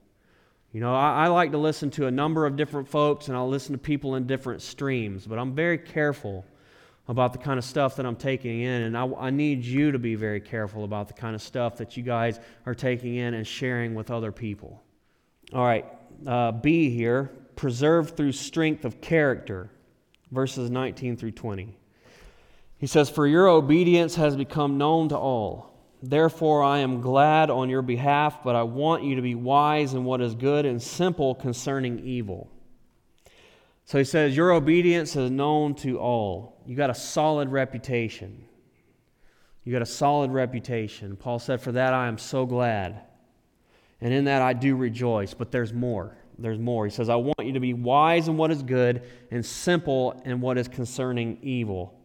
[0.72, 3.48] You know, I, I like to listen to a number of different folks and I'll
[3.48, 6.44] listen to people in different streams, but I'm very careful
[7.08, 8.82] about the kind of stuff that I'm taking in.
[8.82, 11.96] And I, I, need you to be very careful about the kind of stuff that
[11.96, 14.82] you guys are taking in and sharing with other people.
[15.52, 15.86] All right,
[16.26, 19.70] uh, B here preserved through strength of character,
[20.30, 21.76] verses 19 through 20.
[22.78, 25.72] He says, For your obedience has become known to all.
[26.02, 30.04] Therefore, I am glad on your behalf, but I want you to be wise in
[30.04, 32.50] what is good and simple concerning evil.
[33.86, 36.60] So he says, Your obedience is known to all.
[36.66, 38.44] You got a solid reputation.
[39.64, 41.16] You got a solid reputation.
[41.16, 43.00] Paul said, For that I am so glad.
[44.00, 45.34] And in that I do rejoice.
[45.34, 46.16] But there's more.
[46.38, 46.84] There's more.
[46.84, 50.40] He says, I want you to be wise in what is good and simple in
[50.40, 51.98] what is concerning evil.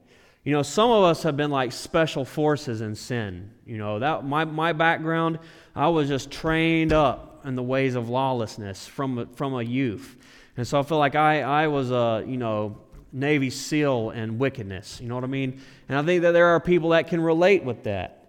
[0.43, 3.51] You know, some of us have been like special forces in sin.
[3.65, 5.39] You know, that my, my background,
[5.75, 10.17] I was just trained up in the ways of lawlessness from, from a youth.
[10.57, 12.77] And so I feel like I, I was a, you know,
[13.11, 14.99] Navy SEAL and wickedness.
[15.01, 15.61] You know what I mean?
[15.89, 18.20] And I think that there are people that can relate with that.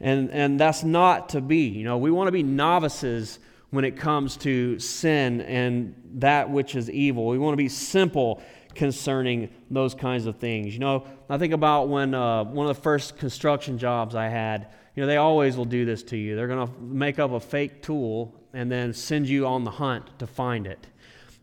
[0.00, 1.68] And, and that's not to be.
[1.68, 3.38] You know, we want to be novices
[3.70, 7.26] when it comes to sin and that which is evil.
[7.26, 8.42] We want to be simple
[8.74, 10.72] concerning those kinds of things.
[10.74, 14.68] You know, I think about when uh, one of the first construction jobs I had,
[14.94, 16.36] you know, they always will do this to you.
[16.36, 20.18] They're going to make up a fake tool and then send you on the hunt
[20.18, 20.86] to find it.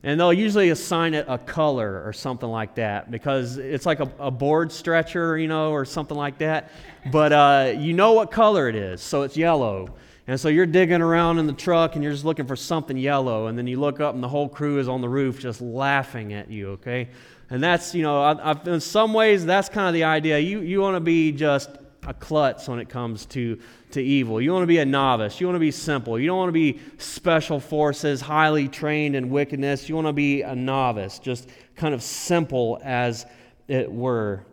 [0.07, 4.09] And they'll usually assign it a color or something like that because it's like a,
[4.19, 6.71] a board stretcher, you know, or something like that.
[7.11, 9.89] But uh, you know what color it is, so it's yellow.
[10.25, 13.47] And so you're digging around in the truck and you're just looking for something yellow.
[13.47, 16.31] And then you look up and the whole crew is on the roof just laughing
[16.31, 17.09] at you, okay?
[17.49, 20.39] And that's, you know, I, in some ways, that's kind of the idea.
[20.39, 21.69] You, you want to be just
[22.05, 23.59] a klutz when it comes to,
[23.91, 24.41] to evil.
[24.41, 25.39] You want to be a novice.
[25.41, 26.19] You want to be simple.
[26.19, 29.89] You don't want to be special forces, highly trained in wickedness.
[29.89, 33.25] You want to be a novice, just kind of simple as
[33.67, 34.45] it were.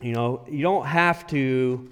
[0.00, 1.88] You know, you don't have to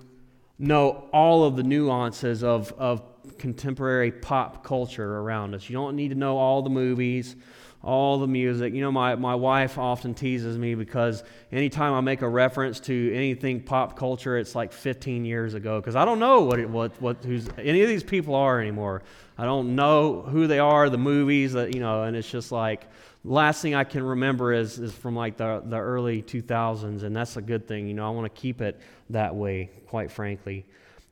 [0.59, 3.03] know all of the nuances of, of
[3.39, 5.69] contemporary pop culture around us.
[5.69, 7.37] You don't need to know all the movies,
[7.83, 8.75] all the music.
[8.75, 11.23] You know, my, my wife often teases me because
[11.53, 15.97] anytime I make a reference to anything pop culture, it's like 15 years ago because
[15.97, 19.03] I don't know what, it, what, what who's, any of these people are anymore.
[19.39, 22.89] I don't know who they are, the movies, that, you know, and it's just like,
[23.23, 27.37] last thing I can remember is, is from like the, the early 2000s, and that's
[27.37, 27.87] a good thing.
[27.87, 30.65] You know, I want to keep it that way, quite frankly.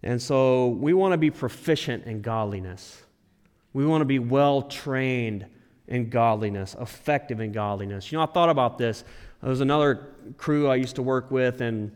[0.02, 3.02] And so we want to be proficient in godliness.
[3.72, 5.46] We want to be well trained
[5.88, 8.10] in godliness, effective in godliness.
[8.10, 9.04] You know, I thought about this.
[9.40, 11.92] There was another crew I used to work with, and,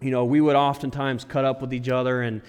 [0.00, 2.42] you know, we would oftentimes cut up with each other and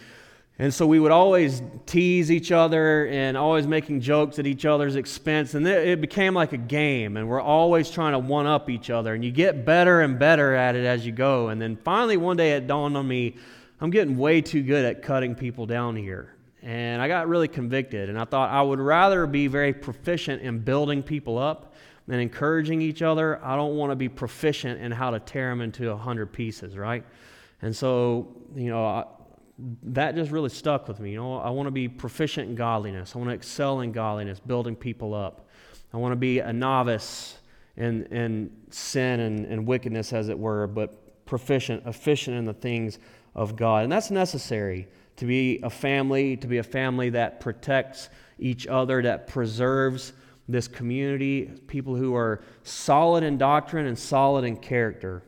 [0.60, 4.96] and so we would always tease each other and always making jokes at each other's
[4.96, 5.56] expense.
[5.56, 9.16] And it became like a game, and we're always trying to one up each other.
[9.16, 11.48] And you get better and better at it as you go.
[11.48, 13.38] And then finally, one day it dawned on me
[13.82, 16.36] I'm getting way too good at cutting people down here.
[16.62, 18.10] And I got really convicted.
[18.10, 21.74] And I thought I would rather be very proficient in building people up
[22.08, 23.44] and encouraging each other.
[23.44, 26.78] I don't want to be proficient in how to tear them into a hundred pieces,
[26.78, 27.04] right?
[27.62, 29.08] And so, you know,
[29.84, 31.12] that just really stuck with me.
[31.12, 33.16] You know, I want to be proficient in godliness.
[33.16, 35.48] I want to excel in godliness, building people up.
[35.94, 37.38] I want to be a novice
[37.78, 43.00] in, in sin and, and wickedness, as it were, but proficient, efficient in the things
[43.36, 43.84] of God.
[43.84, 44.88] And that's necessary
[45.22, 48.10] to be a family, to be a family that protects
[48.40, 50.14] each other, that preserves
[50.50, 55.22] this community, people who are solid in doctrine and solid in character.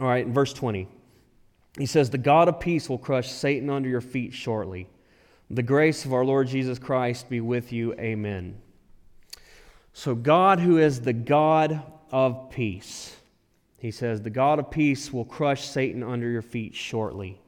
[0.00, 0.88] All right, in verse 20.
[1.76, 4.88] He says, The God of peace will crush Satan under your feet shortly.
[5.50, 7.92] The grace of our Lord Jesus Christ be with you.
[8.00, 8.56] Amen.
[9.92, 13.14] So, God, who is the God of peace,
[13.76, 17.38] he says, The God of peace will crush Satan under your feet shortly.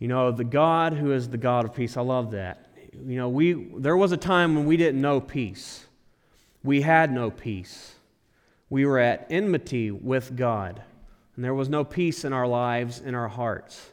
[0.00, 2.66] You know, the God who is the God of peace, I love that.
[2.92, 5.86] You know, we, there was a time when we didn't know peace.
[6.64, 7.94] We had no peace.
[8.68, 10.82] We were at enmity with God
[11.40, 13.92] and there was no peace in our lives, in our hearts.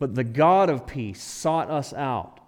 [0.00, 2.40] But the God of peace sought us out,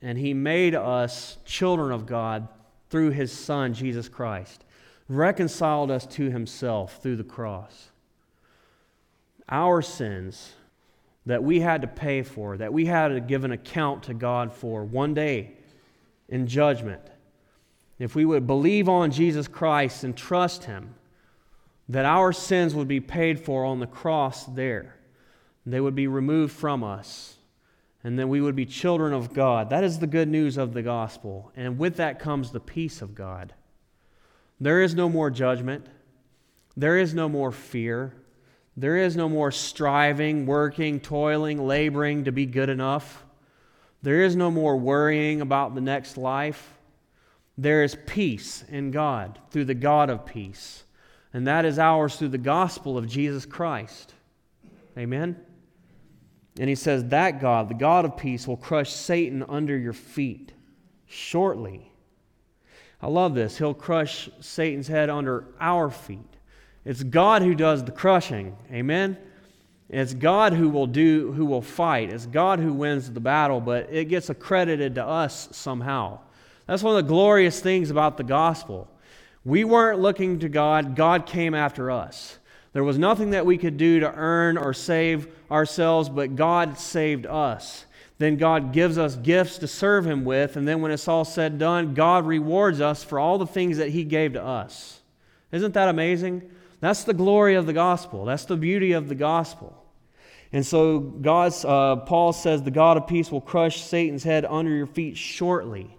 [0.00, 2.48] and he made us children of God
[2.88, 4.64] through his Son, Jesus Christ,
[5.10, 7.90] reconciled us to himself through the cross.
[9.50, 10.54] Our sins
[11.26, 14.52] that we had to pay for, that we had to give an account to God
[14.52, 15.52] for one day
[16.28, 17.02] in judgment,
[17.98, 20.94] if we would believe on Jesus Christ and trust him,
[21.88, 24.96] that our sins would be paid for on the cross there.
[25.64, 27.36] They would be removed from us,
[28.04, 29.70] and then we would be children of God.
[29.70, 31.50] That is the good news of the gospel.
[31.56, 33.52] And with that comes the peace of God.
[34.60, 35.86] There is no more judgment,
[36.76, 38.14] there is no more fear.
[38.76, 43.24] There is no more striving, working, toiling, laboring to be good enough.
[44.02, 46.74] There is no more worrying about the next life.
[47.56, 50.84] There is peace in God through the God of peace
[51.36, 54.14] and that is ours through the gospel of Jesus Christ.
[54.96, 55.36] Amen?
[56.58, 60.54] And he says, That God, the God of peace, will crush Satan under your feet
[61.04, 61.92] shortly.
[63.02, 63.58] I love this.
[63.58, 66.35] He'll crush Satan's head under our feet.
[66.86, 68.56] It's God who does the crushing.
[68.72, 69.18] Amen?
[69.90, 72.12] It's God who will do who will fight.
[72.12, 76.20] It's God who wins the battle, but it gets accredited to us somehow.
[76.66, 78.88] That's one of the glorious things about the gospel.
[79.44, 82.38] We weren't looking to God, God came after us.
[82.72, 87.26] There was nothing that we could do to earn or save ourselves, but God saved
[87.26, 87.84] us.
[88.18, 91.52] Then God gives us gifts to serve Him with, and then when it's all said
[91.52, 95.00] and done, God rewards us for all the things that He gave to us.
[95.52, 96.50] Isn't that amazing?
[96.80, 98.24] That's the glory of the gospel.
[98.24, 99.82] That's the beauty of the gospel.
[100.52, 104.70] And so God's, uh, Paul says, the God of peace will crush Satan's head under
[104.70, 105.90] your feet shortly.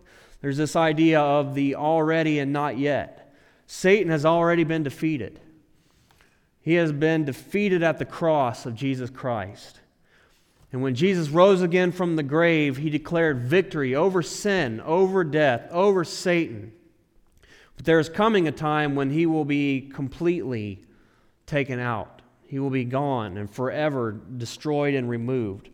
[0.42, 3.36] There's this idea of the already and not yet.
[3.66, 5.40] Satan has already been defeated.
[6.62, 9.80] He has been defeated at the cross of Jesus Christ.
[10.72, 15.68] And when Jesus rose again from the grave, he declared victory over sin, over death,
[15.72, 16.74] over Satan.
[17.78, 20.84] But there is coming a time when he will be completely
[21.46, 22.22] taken out.
[22.48, 25.70] He will be gone and forever destroyed and removed.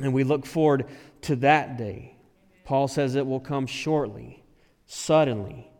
[0.00, 0.86] And we look forward
[1.22, 2.16] to that day.
[2.64, 4.42] Paul says it will come shortly,
[4.86, 5.70] suddenly.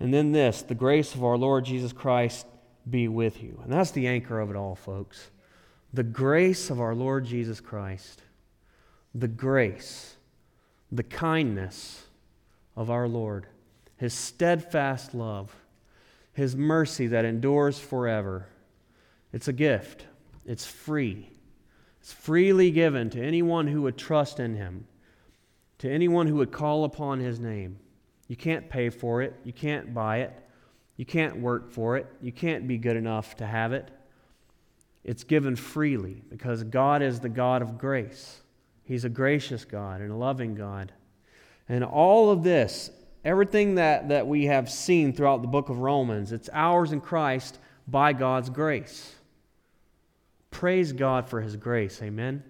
[0.00, 2.46] And then this the grace of our Lord Jesus Christ
[2.88, 3.60] be with you.
[3.62, 5.30] And that's the anchor of it all, folks.
[5.92, 8.22] The grace of our Lord Jesus Christ.
[9.14, 10.16] The grace,
[10.92, 12.04] the kindness
[12.76, 13.46] of our Lord,
[13.98, 15.54] His steadfast love,
[16.32, 18.46] His mercy that endures forever.
[19.32, 20.06] It's a gift,
[20.46, 21.30] it's free.
[22.00, 24.86] It's freely given to anyone who would trust in Him,
[25.78, 27.78] to anyone who would call upon His name.
[28.28, 30.32] You can't pay for it, you can't buy it,
[30.96, 33.90] you can't work for it, you can't be good enough to have it.
[35.04, 38.42] It's given freely because God is the God of grace.
[38.84, 40.92] He's a gracious God and a loving God.
[41.68, 42.90] And all of this,
[43.28, 47.58] everything that, that we have seen throughout the book of Romans, it's ours in Christ
[47.86, 49.14] by God's grace.
[50.50, 52.00] Praise God for His grace.
[52.00, 52.42] Amen.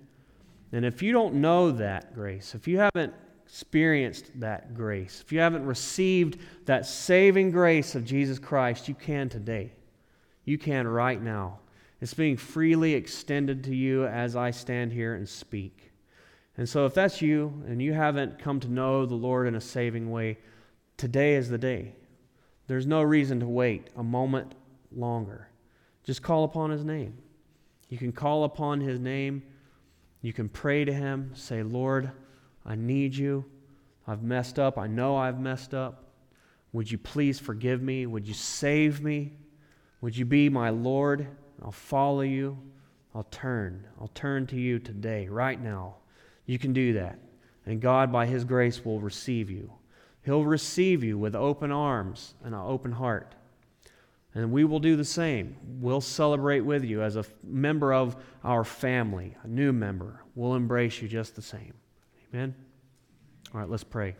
[0.70, 3.12] And if you don't know that grace, if you haven't
[3.44, 9.28] experienced that grace, if you haven't received that saving grace of Jesus Christ, you can
[9.28, 9.72] today.
[10.44, 11.58] You can right now.
[12.00, 15.90] It's being freely extended to you as I stand here and speak.
[16.56, 19.60] And so, if that's you and you haven't come to know the Lord in a
[19.60, 20.38] saving way,
[20.98, 21.94] today is the day.
[22.66, 24.54] There's no reason to wait a moment
[24.94, 25.48] longer.
[26.04, 27.16] Just call upon His name.
[27.88, 29.42] You can call upon His name.
[30.20, 31.30] You can pray to Him.
[31.34, 32.10] Say, Lord,
[32.66, 33.46] I need you.
[34.06, 34.76] I've messed up.
[34.76, 36.04] I know I've messed up.
[36.72, 38.04] Would you please forgive me?
[38.04, 39.32] Would you save me?
[40.02, 41.26] Would you be my Lord?
[41.62, 42.58] I'll follow you.
[43.14, 43.86] I'll turn.
[44.00, 45.96] I'll turn to you today, right now.
[46.44, 47.18] You can do that.
[47.66, 49.72] And God, by His grace, will receive you.
[50.28, 53.34] He'll receive you with open arms and an open heart.
[54.34, 55.56] And we will do the same.
[55.80, 58.14] We'll celebrate with you as a member of
[58.44, 60.22] our family, a new member.
[60.34, 61.72] We'll embrace you just the same.
[62.28, 62.54] Amen?
[63.54, 64.16] All right, let's pray.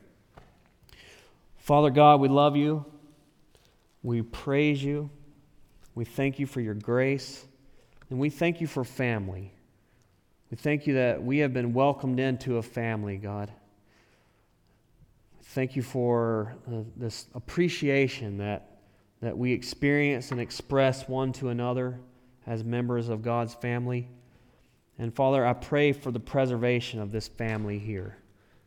[1.59, 2.87] Father God, we love you.
[4.03, 5.11] We praise you.
[5.95, 7.45] We thank you for your grace.
[8.09, 9.53] And we thank you for family.
[10.51, 13.53] We thank you that we have been welcomed into a family, God.
[15.53, 18.81] Thank you for uh, this appreciation that,
[19.23, 22.01] that we experience and express one to another
[22.47, 24.09] as members of God's family.
[24.99, 28.19] And Father, I pray for the preservation of this family here,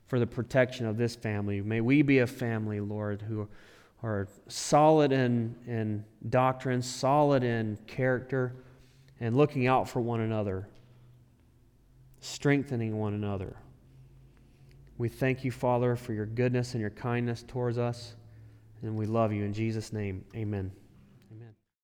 [0.07, 1.61] for the protection of this family.
[1.61, 3.47] May we be a family, Lord, who
[4.01, 8.55] are solid in, in doctrine, solid in character,
[9.19, 10.67] and looking out for one another,
[12.21, 13.55] strengthening one another.
[15.01, 18.13] We thank you, Father, for your goodness and your kindness towards us,
[18.83, 19.43] and we love you.
[19.43, 20.71] In Jesus' name, amen.